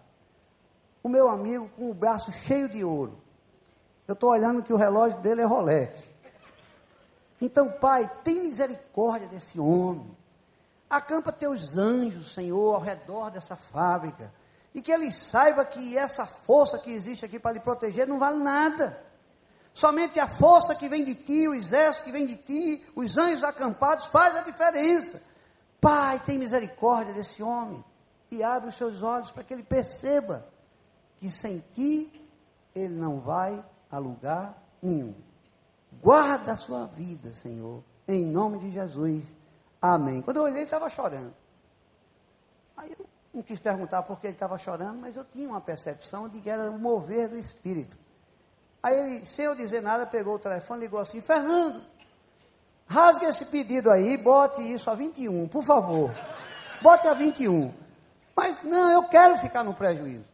[1.02, 3.18] O meu amigo com o braço cheio de ouro.
[4.08, 6.08] Eu estou olhando que o relógio dele é Rolex.
[7.40, 10.16] Então, Pai, tem misericórdia desse homem.
[10.88, 14.32] Acampa teus anjos, Senhor, ao redor dessa fábrica.
[14.74, 18.38] E que ele saiba que essa força que existe aqui para lhe proteger não vale
[18.38, 19.02] nada.
[19.72, 23.42] Somente a força que vem de ti, o exército que vem de ti, os anjos
[23.42, 25.20] acampados, faz a diferença.
[25.80, 27.84] Pai, tem misericórdia desse homem.
[28.30, 30.46] E abre os seus olhos para que ele perceba
[31.18, 32.28] que sem ti
[32.74, 35.14] ele não vai a lugar nenhum.
[36.02, 39.24] Guarda a sua vida, Senhor, em nome de Jesus.
[39.86, 40.22] Amém.
[40.22, 41.34] Quando eu olhei, ele estava chorando.
[42.74, 46.26] Aí eu não quis perguntar por que ele estava chorando, mas eu tinha uma percepção
[46.26, 47.94] de que era o mover do Espírito.
[48.82, 51.82] Aí ele, sem eu dizer nada, pegou o telefone e ligou assim: Fernando,
[52.86, 56.10] rasgue esse pedido aí, bote isso a 21, por favor.
[56.80, 57.70] Bote a 21.
[58.34, 60.24] Mas não, eu quero ficar no prejuízo.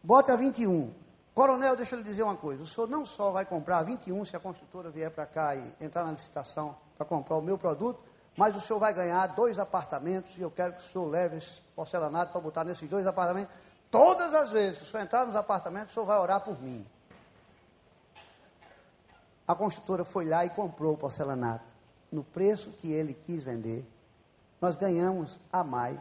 [0.00, 0.94] Bote a 21.
[1.34, 2.62] Coronel, deixa eu lhe dizer uma coisa.
[2.62, 5.74] O senhor não só vai comprar a 21 se a construtora vier para cá e
[5.80, 8.05] entrar na licitação para comprar o meu produto,
[8.36, 11.60] mas o senhor vai ganhar dois apartamentos e eu quero que o senhor leve esse
[11.74, 13.54] porcelanato para botar nesses dois apartamentos.
[13.90, 16.86] Todas as vezes que o senhor entrar nos apartamentos, o senhor vai orar por mim.
[19.48, 21.64] A construtora foi lá e comprou o porcelanato
[22.12, 23.86] no preço que ele quis vender.
[24.60, 26.00] Nós ganhamos a mais.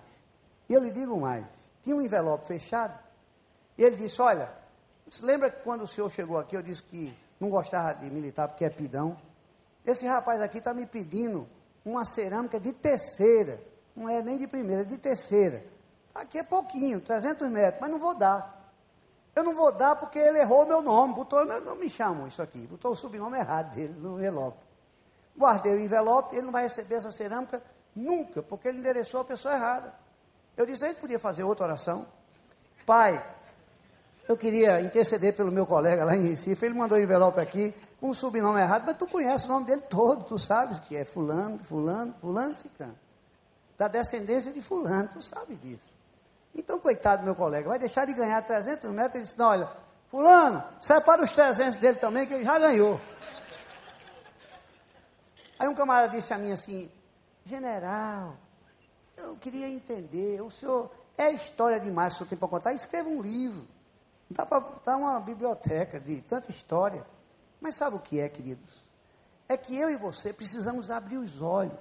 [0.67, 1.45] E eu lhe digo mais:
[1.83, 2.97] tinha um envelope fechado.
[3.77, 4.51] E ele disse: Olha,
[5.07, 8.47] você lembra que quando o senhor chegou aqui, eu disse que não gostava de militar
[8.47, 9.15] porque é pidão?
[9.85, 11.47] Esse rapaz aqui está me pedindo
[11.85, 13.61] uma cerâmica de terceira.
[13.95, 15.63] Não é nem de primeira, é de terceira.
[16.13, 18.55] Aqui é pouquinho, 300 metros, mas não vou dar.
[19.35, 22.65] Eu não vou dar porque ele errou meu nome, botou, não me chamam isso aqui,
[22.67, 24.57] botou o sobrenome errado dele no envelope.
[25.37, 27.61] Guardei o envelope, ele não vai receber essa cerâmica
[27.93, 29.93] nunca, porque ele endereçou a pessoa errada.
[30.55, 32.07] Eu disse, a gente podia fazer outra oração.
[32.85, 33.21] Pai,
[34.27, 36.65] eu queria interceder pelo meu colega lá em Recife.
[36.65, 37.75] Ele mandou um envelope aqui
[38.09, 41.59] o sobrenome errado, mas tu conhece o nome dele todo, tu sabes que é fulano,
[41.59, 42.97] fulano, fulano, cicano.
[43.77, 45.93] Da descendência de fulano, tu sabe disso.
[46.53, 49.15] Então, coitado do meu colega, vai deixar de ganhar 300 metros?
[49.15, 49.69] Ele disse, não, olha,
[50.09, 52.99] fulano, separa os 300 dele também, que ele já ganhou.
[55.59, 56.91] Aí um camarada disse a mim assim,
[57.45, 58.35] general,
[59.17, 63.21] eu queria entender, o senhor, é história demais o senhor tem para contar, escreva um
[63.21, 63.65] livro.
[64.29, 67.05] Dá para botar uma biblioteca de tanta história.
[67.65, 68.75] Mas sabe o que é, queridos?
[69.49, 71.79] É que eu e você precisamos abrir os olhos.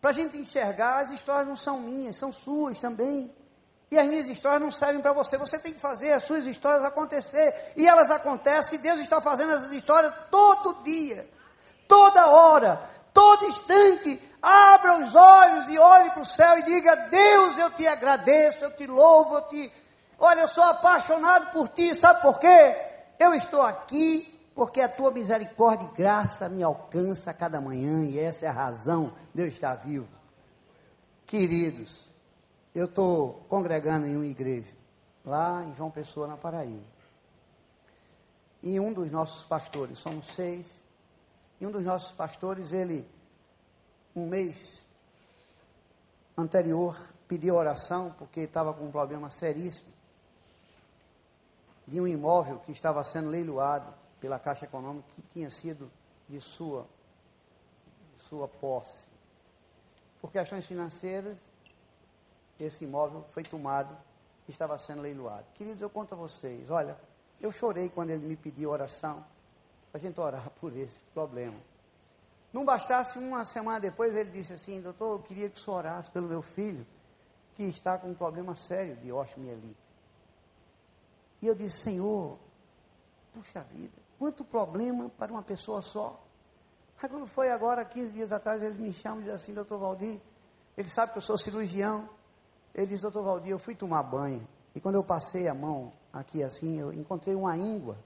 [0.00, 3.32] Para a gente enxergar, as histórias não são minhas, são suas também.
[3.88, 5.38] E as minhas histórias não servem para você.
[5.38, 7.72] Você tem que fazer as suas histórias acontecer.
[7.76, 8.80] E elas acontecem.
[8.80, 11.24] E Deus está fazendo essas histórias todo dia,
[11.86, 12.80] toda hora,
[13.14, 14.20] todo instante.
[14.42, 18.72] Abra os olhos e olhe para o céu e diga: Deus, eu te agradeço, eu
[18.72, 19.72] te louvo, eu te
[20.18, 22.76] Olha, eu sou apaixonado por ti, sabe por quê?
[23.20, 28.18] Eu estou aqui porque a tua misericórdia e graça me alcança a cada manhã e
[28.18, 30.06] essa é a razão de eu estar vivo.
[31.26, 32.10] Queridos,
[32.74, 34.74] eu estou congregando em uma igreja,
[35.24, 36.84] lá em João Pessoa, na Paraíba.
[38.62, 40.84] E um dos nossos pastores, somos seis,
[41.58, 43.08] e um dos nossos pastores, ele,
[44.14, 44.84] um mês
[46.36, 49.88] anterior, pediu oração porque estava com um problema seríssimo
[51.88, 55.90] de um imóvel que estava sendo leiloado pela Caixa Econômica que tinha sido
[56.28, 56.86] de sua,
[58.14, 59.06] de sua posse.
[60.20, 61.36] Por questões financeiras,
[62.58, 63.96] esse imóvel foi tomado
[64.46, 65.46] e estava sendo leiloado.
[65.54, 66.96] Queridos, eu conto a vocês, olha,
[67.40, 69.24] eu chorei quando ele me pediu oração,
[69.90, 71.58] para a gente orar por esse problema.
[72.52, 76.10] Não bastasse uma semana depois, ele disse assim, doutor, eu queria que o senhor orasse
[76.10, 76.86] pelo meu filho,
[77.54, 79.90] que está com um problema sério de osteomielite.
[81.42, 82.38] E eu disse, Senhor,
[83.32, 86.22] puxa vida, quanto problema para uma pessoa só.
[87.02, 90.20] Aí quando foi agora, 15 dias atrás, eles me chamam e dizem assim, doutor Valdir,
[90.76, 92.08] ele sabe que eu sou cirurgião.
[92.74, 94.46] Ele diz, doutor Valdir, eu fui tomar banho.
[94.74, 97.96] E quando eu passei a mão aqui assim, eu encontrei uma íngua,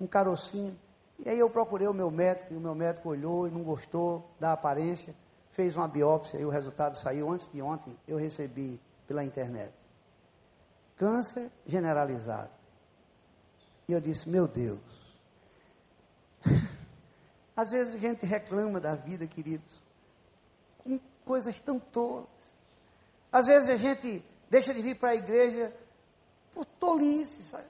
[0.00, 0.76] um carocinho.
[1.18, 4.28] E aí eu procurei o meu médico, e o meu médico olhou e não gostou
[4.40, 5.14] da aparência,
[5.52, 9.80] fez uma biópsia e o resultado saiu antes de ontem, eu recebi pela internet
[11.00, 12.50] câncer generalizado.
[13.90, 14.78] E eu disse, meu Deus.
[17.56, 19.82] Às vezes a gente reclama da vida, queridos,
[20.78, 22.28] com coisas tão tolas.
[23.32, 25.74] Às vezes a gente deixa de vir para a igreja
[26.54, 27.42] por tolice.
[27.42, 27.64] Sabe?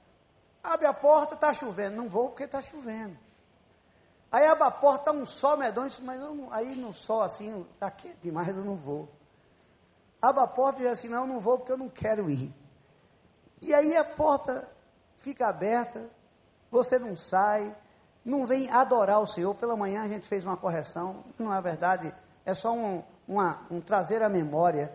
[0.63, 1.95] Abre a porta, está chovendo.
[1.95, 3.17] Não vou porque está chovendo.
[4.31, 7.89] Aí abre a porta, está um sol medonho, mas não, aí no sol assim, está
[7.89, 9.09] quente demais, eu não vou.
[10.21, 12.53] Abre a porta e diz assim, não, eu não vou porque eu não quero ir.
[13.59, 14.70] E aí a porta
[15.21, 16.09] fica aberta
[16.71, 17.75] você não sai,
[18.23, 19.53] não vem adorar o Senhor.
[19.55, 22.13] Pela manhã a gente fez uma correção, não é verdade,
[22.45, 24.91] é só um, uma, um trazer à memória.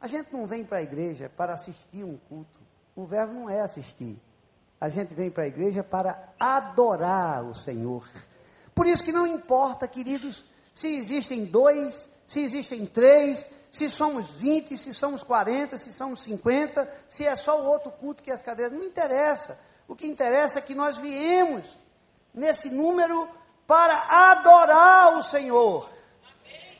[0.00, 2.60] A gente não vem para a igreja para assistir um culto.
[2.96, 4.18] O verbo não é assistir.
[4.80, 8.08] A gente vem para a igreja para adorar o Senhor.
[8.74, 14.76] Por isso que não importa, queridos, se existem dois, se existem três, se somos 20,
[14.76, 18.76] se somos 40, se somos 50, se é só o outro culto que as cadeiras,
[18.76, 19.58] não interessa.
[19.86, 21.64] O que interessa é que nós viemos
[22.32, 23.28] nesse número
[23.66, 25.88] para adorar o Senhor.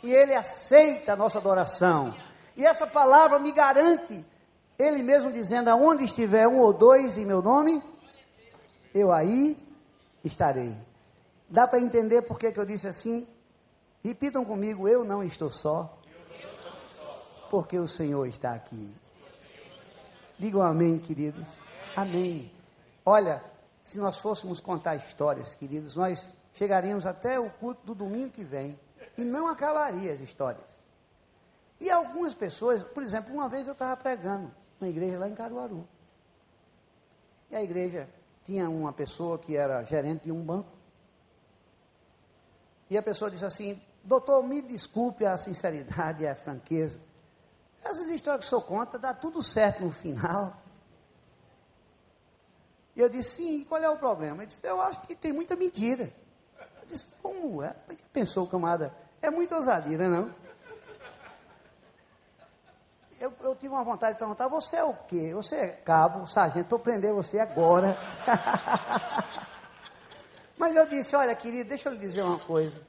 [0.03, 2.15] E Ele aceita a nossa adoração.
[2.57, 4.25] E essa palavra me garante,
[4.79, 7.83] Ele mesmo dizendo: aonde estiver um ou dois em meu nome,
[8.95, 9.57] eu aí
[10.25, 10.77] estarei.
[11.49, 13.27] Dá para entender por que, que eu disse assim?
[14.03, 15.98] Repitam comigo: eu não estou só.
[17.51, 18.95] Porque o Senhor está aqui.
[20.39, 21.49] Digam amém, queridos.
[21.97, 22.53] Amém.
[23.05, 23.43] Olha,
[23.83, 28.79] se nós fôssemos contar histórias, queridos, nós chegaríamos até o culto do domingo que vem
[29.17, 30.67] e não acabaria as histórias.
[31.81, 35.87] E algumas pessoas, por exemplo, uma vez eu estava pregando na igreja lá em Caruaru.
[37.51, 38.09] E a igreja
[38.45, 40.71] tinha uma pessoa que era gerente de um banco.
[42.91, 46.99] E a pessoa disse assim: Doutor, me desculpe a sinceridade e a franqueza.
[47.85, 50.57] Essas histórias que o senhor conta, dá tudo certo no final.
[52.99, 54.43] E eu disse, sim, qual é o problema?
[54.43, 56.13] Ele disse, eu acho que tem muita mentira.
[56.59, 57.75] Eu disse, como é?
[58.13, 60.49] Pensou o camarada, é muita ousadia, não é
[63.21, 65.33] Eu, eu, tive uma vontade de perguntar, você é o quê?
[65.33, 67.97] Você é cabo, sargento, estou prendendo você agora.
[70.59, 72.81] Mas eu disse, olha, querido, deixa eu lhe dizer uma coisa.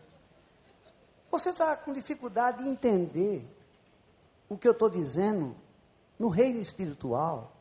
[1.30, 3.59] Você está com dificuldade de entender
[4.50, 5.56] o que eu estou dizendo
[6.18, 7.54] no reino espiritual.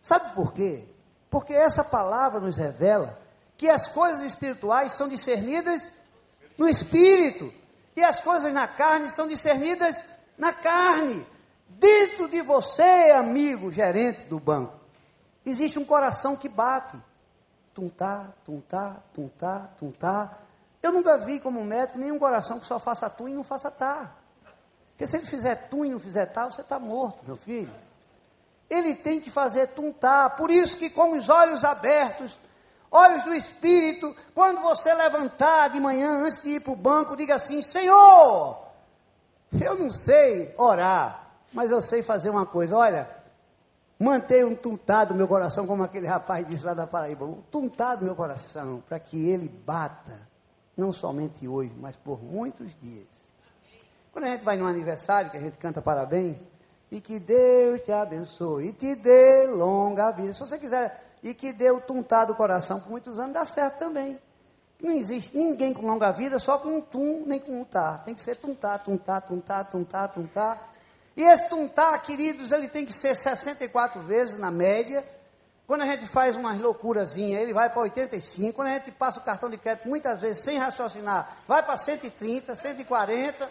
[0.00, 0.84] Sabe por quê?
[1.28, 3.20] Porque essa palavra nos revela
[3.56, 5.92] que as coisas espirituais são discernidas
[6.56, 7.52] no espírito
[7.94, 10.02] e as coisas na carne são discernidas
[10.36, 11.24] na carne.
[11.68, 14.74] Dentro de você, amigo gerente do banco,
[15.44, 16.96] existe um coração que bate.
[17.74, 20.38] Tum-tá, tum-tá, tum-tá, tum-tá.
[20.82, 24.16] Eu nunca vi como médico nenhum coração que só faça tum e não faça tá.
[25.00, 27.72] Porque se ele fizer tum e não fizer tal, você está morto, meu filho.
[28.68, 30.36] Ele tem que fazer tuntar.
[30.36, 32.38] Por isso que com os olhos abertos,
[32.90, 37.36] olhos do Espírito, quando você levantar de manhã, antes de ir para o banco, diga
[37.36, 38.58] assim, Senhor,
[39.58, 42.76] eu não sei orar, mas eu sei fazer uma coisa.
[42.76, 43.08] Olha,
[43.98, 47.24] mantenha um tuntado no meu coração, como aquele rapaz disse lá da Paraíba.
[47.24, 50.28] Um tuntado no meu coração, para que ele bata
[50.76, 53.19] não somente hoje, mas por muitos dias.
[54.12, 56.38] Quando a gente vai num aniversário, que a gente canta parabéns,
[56.90, 60.32] e que Deus te abençoe, e te dê longa vida.
[60.32, 63.78] Se você quiser, e que dê o tuntar do coração por muitos anos, dá certo
[63.78, 64.18] também.
[64.82, 67.98] Não existe ninguém com longa vida só com um tum, nem com um tá.
[67.98, 70.72] Tem que ser tuntar, tuntar, tuntar, tuntar, tuntar.
[71.16, 75.04] E esse tuntar, queridos, ele tem que ser 64 vezes na média
[75.70, 78.54] quando a gente faz umas loucurazinhas, ele vai para 85.
[78.54, 82.56] Quando a gente passa o cartão de crédito, muitas vezes sem raciocinar, vai para 130,
[82.56, 83.48] 140.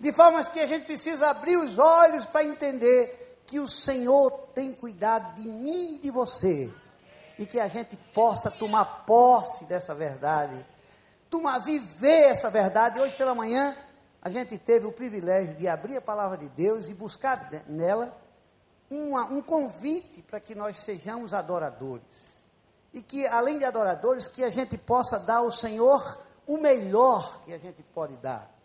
[0.00, 4.74] De forma que a gente precisa abrir os olhos para entender que o Senhor tem
[4.74, 6.72] cuidado de mim e de você.
[7.38, 10.64] E que a gente possa tomar posse dessa verdade.
[11.28, 13.00] Tomar, viver essa verdade.
[13.00, 13.76] Hoje pela manhã,
[14.22, 18.16] a gente teve o privilégio de abrir a palavra de Deus e buscar nela
[18.90, 22.38] uma, um convite para que nós sejamos adoradores.
[22.92, 27.52] E que, além de adoradores, que a gente possa dar ao Senhor o melhor que
[27.52, 28.57] a gente pode dar.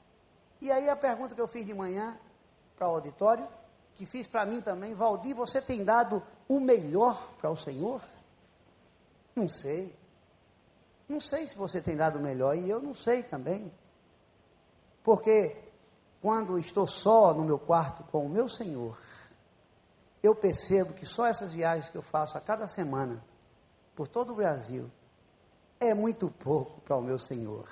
[0.63, 2.17] E aí a pergunta que eu fiz de manhã
[2.77, 3.45] para o auditório,
[3.95, 8.01] que fiz para mim também, Valdir, você tem dado o melhor para o Senhor?
[9.35, 9.93] Não sei.
[11.09, 13.73] Não sei se você tem dado o melhor, e eu não sei também.
[15.03, 15.53] Porque
[16.21, 18.97] quando estou só no meu quarto com o meu Senhor,
[20.23, 23.21] eu percebo que só essas viagens que eu faço a cada semana,
[23.93, 24.89] por todo o Brasil,
[25.77, 27.67] é muito pouco para o meu Senhor.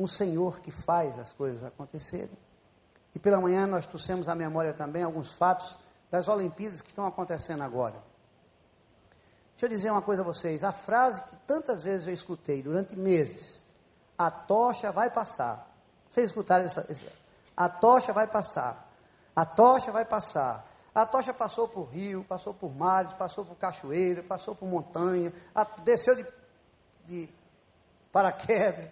[0.00, 2.30] Um Senhor que faz as coisas acontecerem.
[3.14, 5.76] E pela manhã nós trouxemos à memória também alguns fatos
[6.10, 7.96] das Olimpíadas que estão acontecendo agora.
[9.52, 12.96] Deixa eu dizer uma coisa a vocês: a frase que tantas vezes eu escutei durante
[12.96, 13.62] meses,
[14.16, 15.70] a tocha vai passar.
[16.10, 17.12] Vocês escutaram essa, essa?
[17.54, 18.90] A tocha vai passar.
[19.36, 20.66] A tocha vai passar.
[20.94, 25.30] A tocha passou por rio, passou por mares, passou por cachoeira, passou por montanha,
[25.84, 26.26] desceu de,
[27.06, 27.28] de
[28.10, 28.90] paraquedas,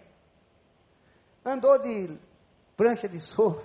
[1.49, 2.17] andou de
[2.77, 3.61] prancha de surf.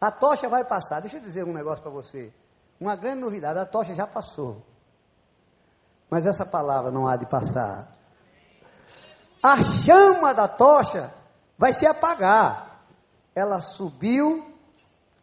[0.00, 1.00] A tocha vai passar.
[1.00, 2.32] Deixa eu dizer um negócio para você.
[2.80, 4.62] Uma grande novidade, a tocha já passou.
[6.10, 7.96] Mas essa palavra não há de passar.
[9.42, 11.12] A chama da tocha
[11.58, 12.84] vai se apagar.
[13.34, 14.54] Ela subiu,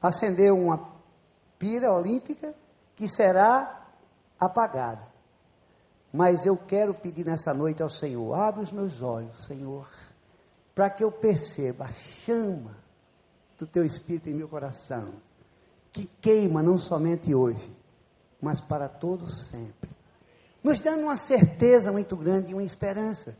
[0.01, 0.89] acendeu uma
[1.57, 2.53] pira olímpica
[2.95, 3.81] que será
[4.39, 5.07] apagada.
[6.11, 9.87] Mas eu quero pedir nessa noite ao Senhor: abre os meus olhos, Senhor,
[10.79, 12.73] para que eu perceba a chama
[13.57, 15.11] do teu espírito em meu coração,
[15.91, 17.69] que queima não somente hoje,
[18.41, 19.89] mas para todos sempre.
[20.63, 23.37] Nos dando uma certeza muito grande e uma esperança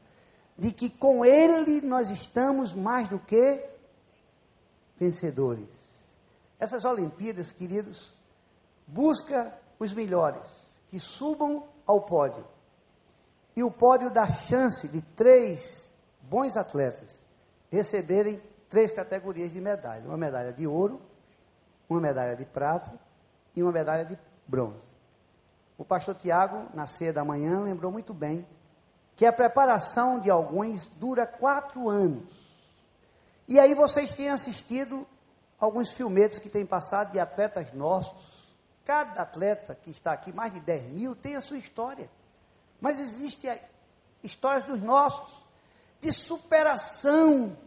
[0.57, 3.69] de que com Ele nós estamos mais do que
[4.99, 5.69] vencedores.
[6.59, 8.13] Essas Olimpíadas, queridos,
[8.85, 10.51] busca os melhores
[10.89, 12.45] que subam ao pódio.
[13.55, 15.89] E o pódio dá chance de três
[16.29, 17.18] bons atletas
[17.71, 21.01] receberem três categorias de medalha: uma medalha de ouro,
[21.89, 22.91] uma medalha de prata
[23.55, 24.17] e uma medalha de
[24.47, 24.87] bronze.
[25.77, 28.45] O pastor Tiago, na ceia da manhã, lembrou muito bem
[29.15, 32.23] que a preparação de alguns dura quatro anos.
[33.47, 35.07] E aí vocês têm assistido
[35.59, 38.13] alguns filmetes que têm passado de atletas nossos.
[38.85, 42.09] Cada atleta que está aqui, mais de 10 mil, tem a sua história.
[42.79, 43.59] Mas existem
[44.23, 45.45] histórias dos nossos,
[46.01, 47.57] de superação,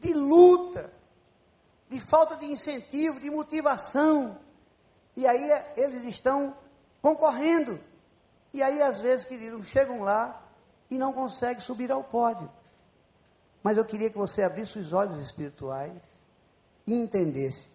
[0.00, 0.92] de luta,
[1.88, 4.38] de falta de incentivo, de motivação.
[5.14, 6.56] E aí eles estão
[7.00, 7.78] concorrendo.
[8.52, 10.42] E aí, às vezes, queridos, chegam lá
[10.90, 12.50] e não conseguem subir ao pódio.
[13.62, 16.02] Mas eu queria que você abrisse os olhos espirituais
[16.86, 17.66] e entendesse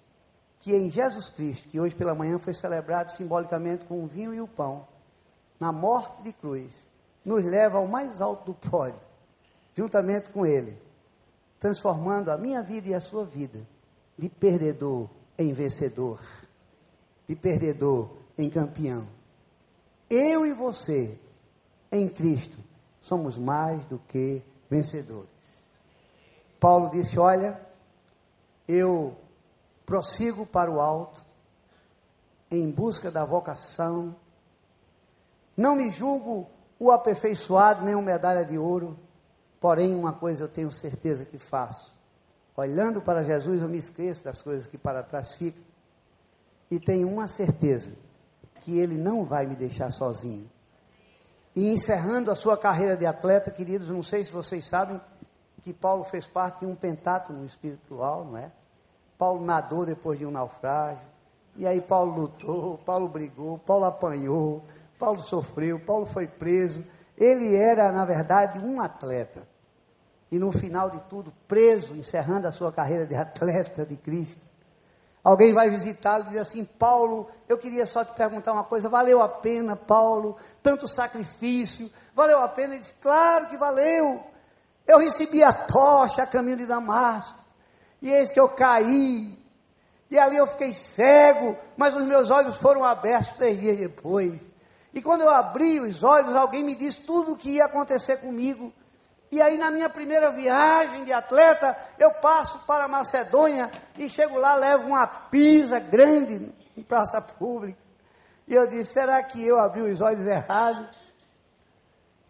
[0.59, 4.41] que em Jesus Cristo, que hoje pela manhã foi celebrado simbolicamente com o vinho e
[4.41, 4.87] o pão,
[5.59, 6.91] na morte de cruz,
[7.27, 9.01] nos leva ao mais alto do pódio,
[9.75, 10.81] juntamente com Ele,
[11.59, 13.67] transformando a minha vida e a sua vida
[14.17, 16.21] de perdedor em vencedor,
[17.27, 19.05] de perdedor em campeão.
[20.09, 21.19] Eu e você,
[21.91, 22.57] em Cristo,
[23.01, 25.27] somos mais do que vencedores.
[26.61, 27.59] Paulo disse: Olha,
[28.65, 29.13] eu
[29.85, 31.25] prossigo para o alto,
[32.49, 34.15] em busca da vocação.
[35.57, 38.97] Não me julgo o aperfeiçoado, nem uma medalha de ouro,
[39.59, 41.95] porém, uma coisa eu tenho certeza que faço.
[42.55, 45.63] Olhando para Jesus, eu me esqueço das coisas que para trás ficam,
[46.69, 47.91] e tenho uma certeza
[48.61, 50.49] que Ele não vai me deixar sozinho.
[51.55, 55.01] E encerrando a sua carreira de atleta, queridos, não sei se vocês sabem
[55.63, 58.51] que Paulo fez parte de um pentátono espiritual, não é?
[59.17, 61.07] Paulo nadou depois de um naufrágio.
[61.55, 64.63] E aí Paulo lutou, Paulo brigou, Paulo apanhou,
[64.97, 66.83] Paulo sofreu, Paulo foi preso.
[67.17, 69.47] Ele era, na verdade, um atleta.
[70.31, 74.45] E no final de tudo, preso, encerrando a sua carreira de atleta de Cristo.
[75.23, 79.21] Alguém vai visitá-lo e diz assim: Paulo, eu queria só te perguntar uma coisa: valeu
[79.21, 81.91] a pena, Paulo, tanto sacrifício?
[82.15, 82.73] Valeu a pena?
[82.73, 84.23] Ele diz: claro que valeu.
[84.87, 87.37] Eu recebi a tocha a caminho de Damasco,
[88.01, 89.37] e eis que eu caí,
[90.09, 94.41] e ali eu fiquei cego, mas os meus olhos foram abertos três dias depois.
[94.97, 98.73] E quando eu abri os olhos, alguém me disse tudo o que ia acontecer comigo.
[99.31, 104.39] E aí, na minha primeira viagem de atleta, eu passo para a Macedônia e chego
[104.39, 107.77] lá, levo uma pisa grande em praça pública.
[108.47, 110.87] E eu disse: será que eu abri os olhos errados?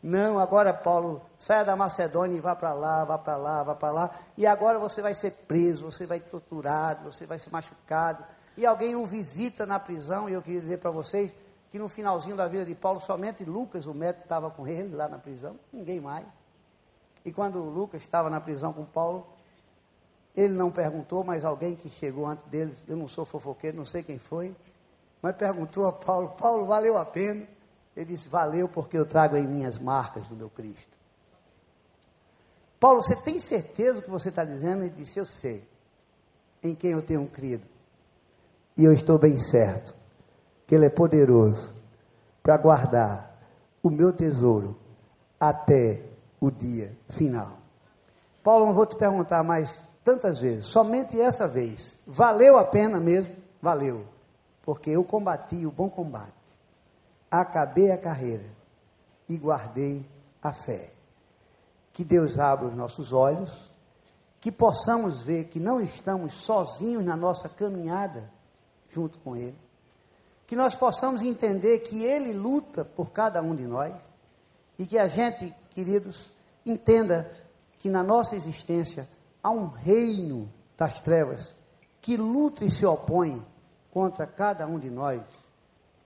[0.03, 3.91] Não, agora Paulo, saia da Macedônia e vá para lá, vá para lá, vá para
[3.91, 4.09] lá.
[4.35, 8.25] E agora você vai ser preso, você vai ser torturado, você vai ser machucado.
[8.57, 11.31] E alguém o visita na prisão, e eu queria dizer para vocês
[11.69, 15.07] que no finalzinho da vida de Paulo, somente Lucas, o médico, estava com ele lá
[15.07, 16.25] na prisão, ninguém mais.
[17.25, 19.27] E quando Lucas estava na prisão com Paulo,
[20.35, 24.03] ele não perguntou, mas alguém que chegou antes dele, eu não sou fofoqueiro, não sei
[24.03, 24.55] quem foi,
[25.21, 27.45] mas perguntou a Paulo: Paulo, valeu a pena?
[27.95, 30.95] Ele disse: Valeu, porque eu trago em minhas marcas do meu Cristo.
[32.79, 34.83] Paulo, você tem certeza do que você está dizendo?
[34.83, 35.67] Ele disse: Eu sei,
[36.63, 37.65] em quem eu tenho crido.
[38.77, 39.97] E eu estou bem certo
[40.67, 41.73] que Ele é poderoso
[42.43, 43.39] para guardar
[43.81, 44.77] o meu tesouro
[45.39, 46.03] até
[46.39, 47.57] o dia final.
[48.43, 51.97] Paulo, não vou te perguntar mais tantas vezes, somente essa vez.
[52.05, 53.35] Valeu a pena mesmo?
[53.61, 54.05] Valeu.
[54.63, 56.31] Porque eu combati o bom combate,
[57.31, 58.45] acabei a carreira
[59.27, 60.05] e guardei
[60.41, 60.91] a fé.
[61.93, 63.71] Que Deus abra os nossos olhos,
[64.39, 68.29] que possamos ver que não estamos sozinhos na nossa caminhada
[68.89, 69.57] junto com Ele,
[70.47, 73.93] que nós possamos entender que Ele luta por cada um de nós
[74.79, 76.31] e que a gente queridos,
[76.65, 77.31] entenda
[77.77, 79.07] que na nossa existência
[79.43, 81.55] há um reino das trevas
[82.01, 83.45] que luta e se opõe
[83.91, 85.21] contra cada um de nós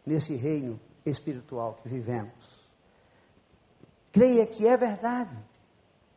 [0.06, 2.34] nesse reino espiritual que vivemos.
[4.12, 5.38] Creia que é verdade.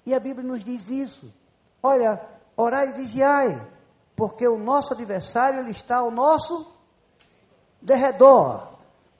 [0.05, 1.33] E a Bíblia nos diz isso.
[1.81, 2.21] Olha,
[2.57, 3.71] orai e vigiai,
[4.17, 6.74] porque o nosso adversário ele está ao nosso
[7.85, 8.67] derredor,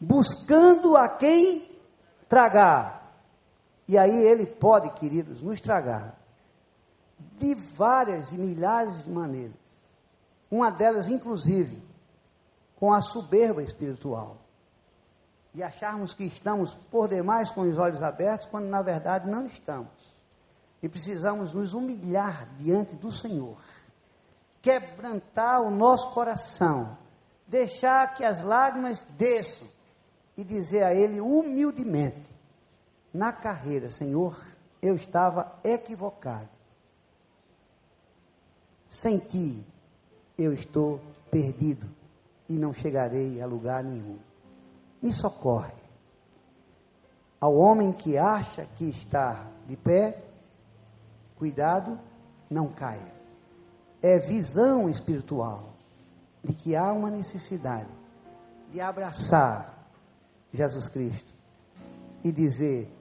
[0.01, 1.71] buscando a quem
[2.29, 3.15] tragar.
[3.87, 6.19] E aí ele pode, queridos, nos tragar
[7.39, 9.57] de várias e milhares de maneiras.
[10.51, 11.83] Uma delas, inclusive,
[12.77, 14.39] com a soberba espiritual.
[15.55, 19.93] E acharmos que estamos por demais com os olhos abertos, quando na verdade não estamos.
[20.83, 23.57] E precisamos nos humilhar diante do Senhor,
[24.61, 26.97] quebrantar o nosso coração,
[27.47, 29.69] deixar que as lágrimas desçam
[30.37, 32.35] e dizer a Ele humildemente:
[33.13, 34.41] na carreira, Senhor,
[34.83, 36.49] eu estava equivocado.
[38.89, 39.65] Sem ti,
[40.39, 41.89] eu estou perdido
[42.49, 44.19] e não chegarei a lugar nenhum.
[45.03, 45.73] Me socorre.
[47.41, 50.23] Ao homem que acha que está de pé,
[51.37, 51.99] cuidado,
[52.49, 53.13] não caia.
[54.01, 55.74] É visão espiritual
[56.45, 57.89] de que há uma necessidade
[58.71, 59.89] de abraçar
[60.53, 61.33] Jesus Cristo
[62.23, 62.93] e dizer: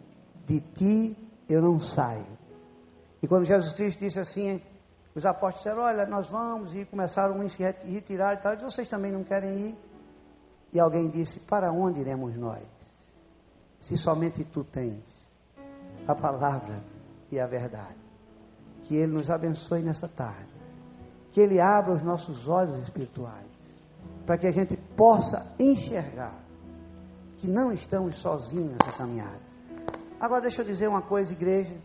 [0.46, 1.18] De ti
[1.48, 2.26] eu não saio.
[3.22, 4.62] E quando Jesus Cristo disse assim,
[5.16, 8.56] os apóstolos disseram: Olha, nós vamos, e começaram a se retirar e tal.
[8.56, 9.78] Disse, Vocês também não querem ir?
[10.72, 12.64] E alguém disse: Para onde iremos nós?
[13.80, 15.04] Se somente tu tens
[16.08, 16.82] a palavra
[17.32, 18.02] e a verdade.
[18.84, 20.53] Que Ele nos abençoe nessa tarde.
[21.34, 23.46] Que Ele abra os nossos olhos espirituais.
[24.26, 26.34] Para que a gente possa enxergar
[27.40, 29.42] que não estamos sozinhos nessa caminhada.
[30.18, 31.76] Agora, deixa eu dizer uma coisa, igreja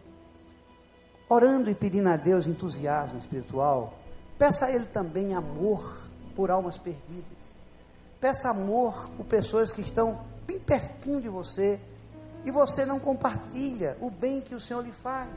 [1.29, 3.95] orando e pedindo a Deus entusiasmo espiritual,
[4.39, 7.39] peça a Ele também amor por almas perdidas.
[8.21, 11.79] Peça amor por pessoas que estão bem pertinho de você
[12.45, 15.31] e você não compartilha o bem que o Senhor lhe faz.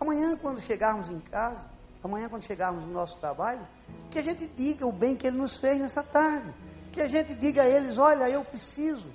[0.00, 1.68] Amanhã, quando chegarmos em casa,
[2.08, 3.66] amanhã, quando chegarmos no nosso trabalho,
[4.10, 6.52] que a gente diga o bem que Ele nos fez nessa tarde.
[6.90, 9.06] Que a gente diga a eles: Olha, eu preciso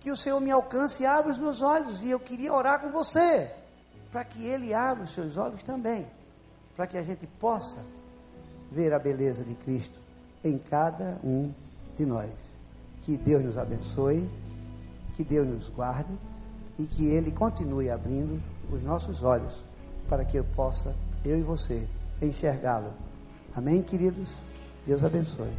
[0.00, 2.90] que o Senhor me alcance e abra os meus olhos, e eu queria orar com
[2.90, 3.50] você
[4.10, 6.06] para que Ele abra os seus olhos também,
[6.76, 7.78] para que a gente possa
[8.70, 9.98] ver a beleza de Cristo
[10.44, 11.52] em cada um
[11.96, 12.30] de nós.
[13.02, 14.28] Que Deus nos abençoe,
[15.16, 16.12] que Deus nos guarde
[16.78, 19.64] e que Ele continue abrindo os nossos olhos
[20.08, 21.88] para que eu possa, eu e você,
[22.20, 22.92] enxergá-lo.
[23.54, 24.34] Amém, queridos?
[24.86, 25.52] Deus abençoe.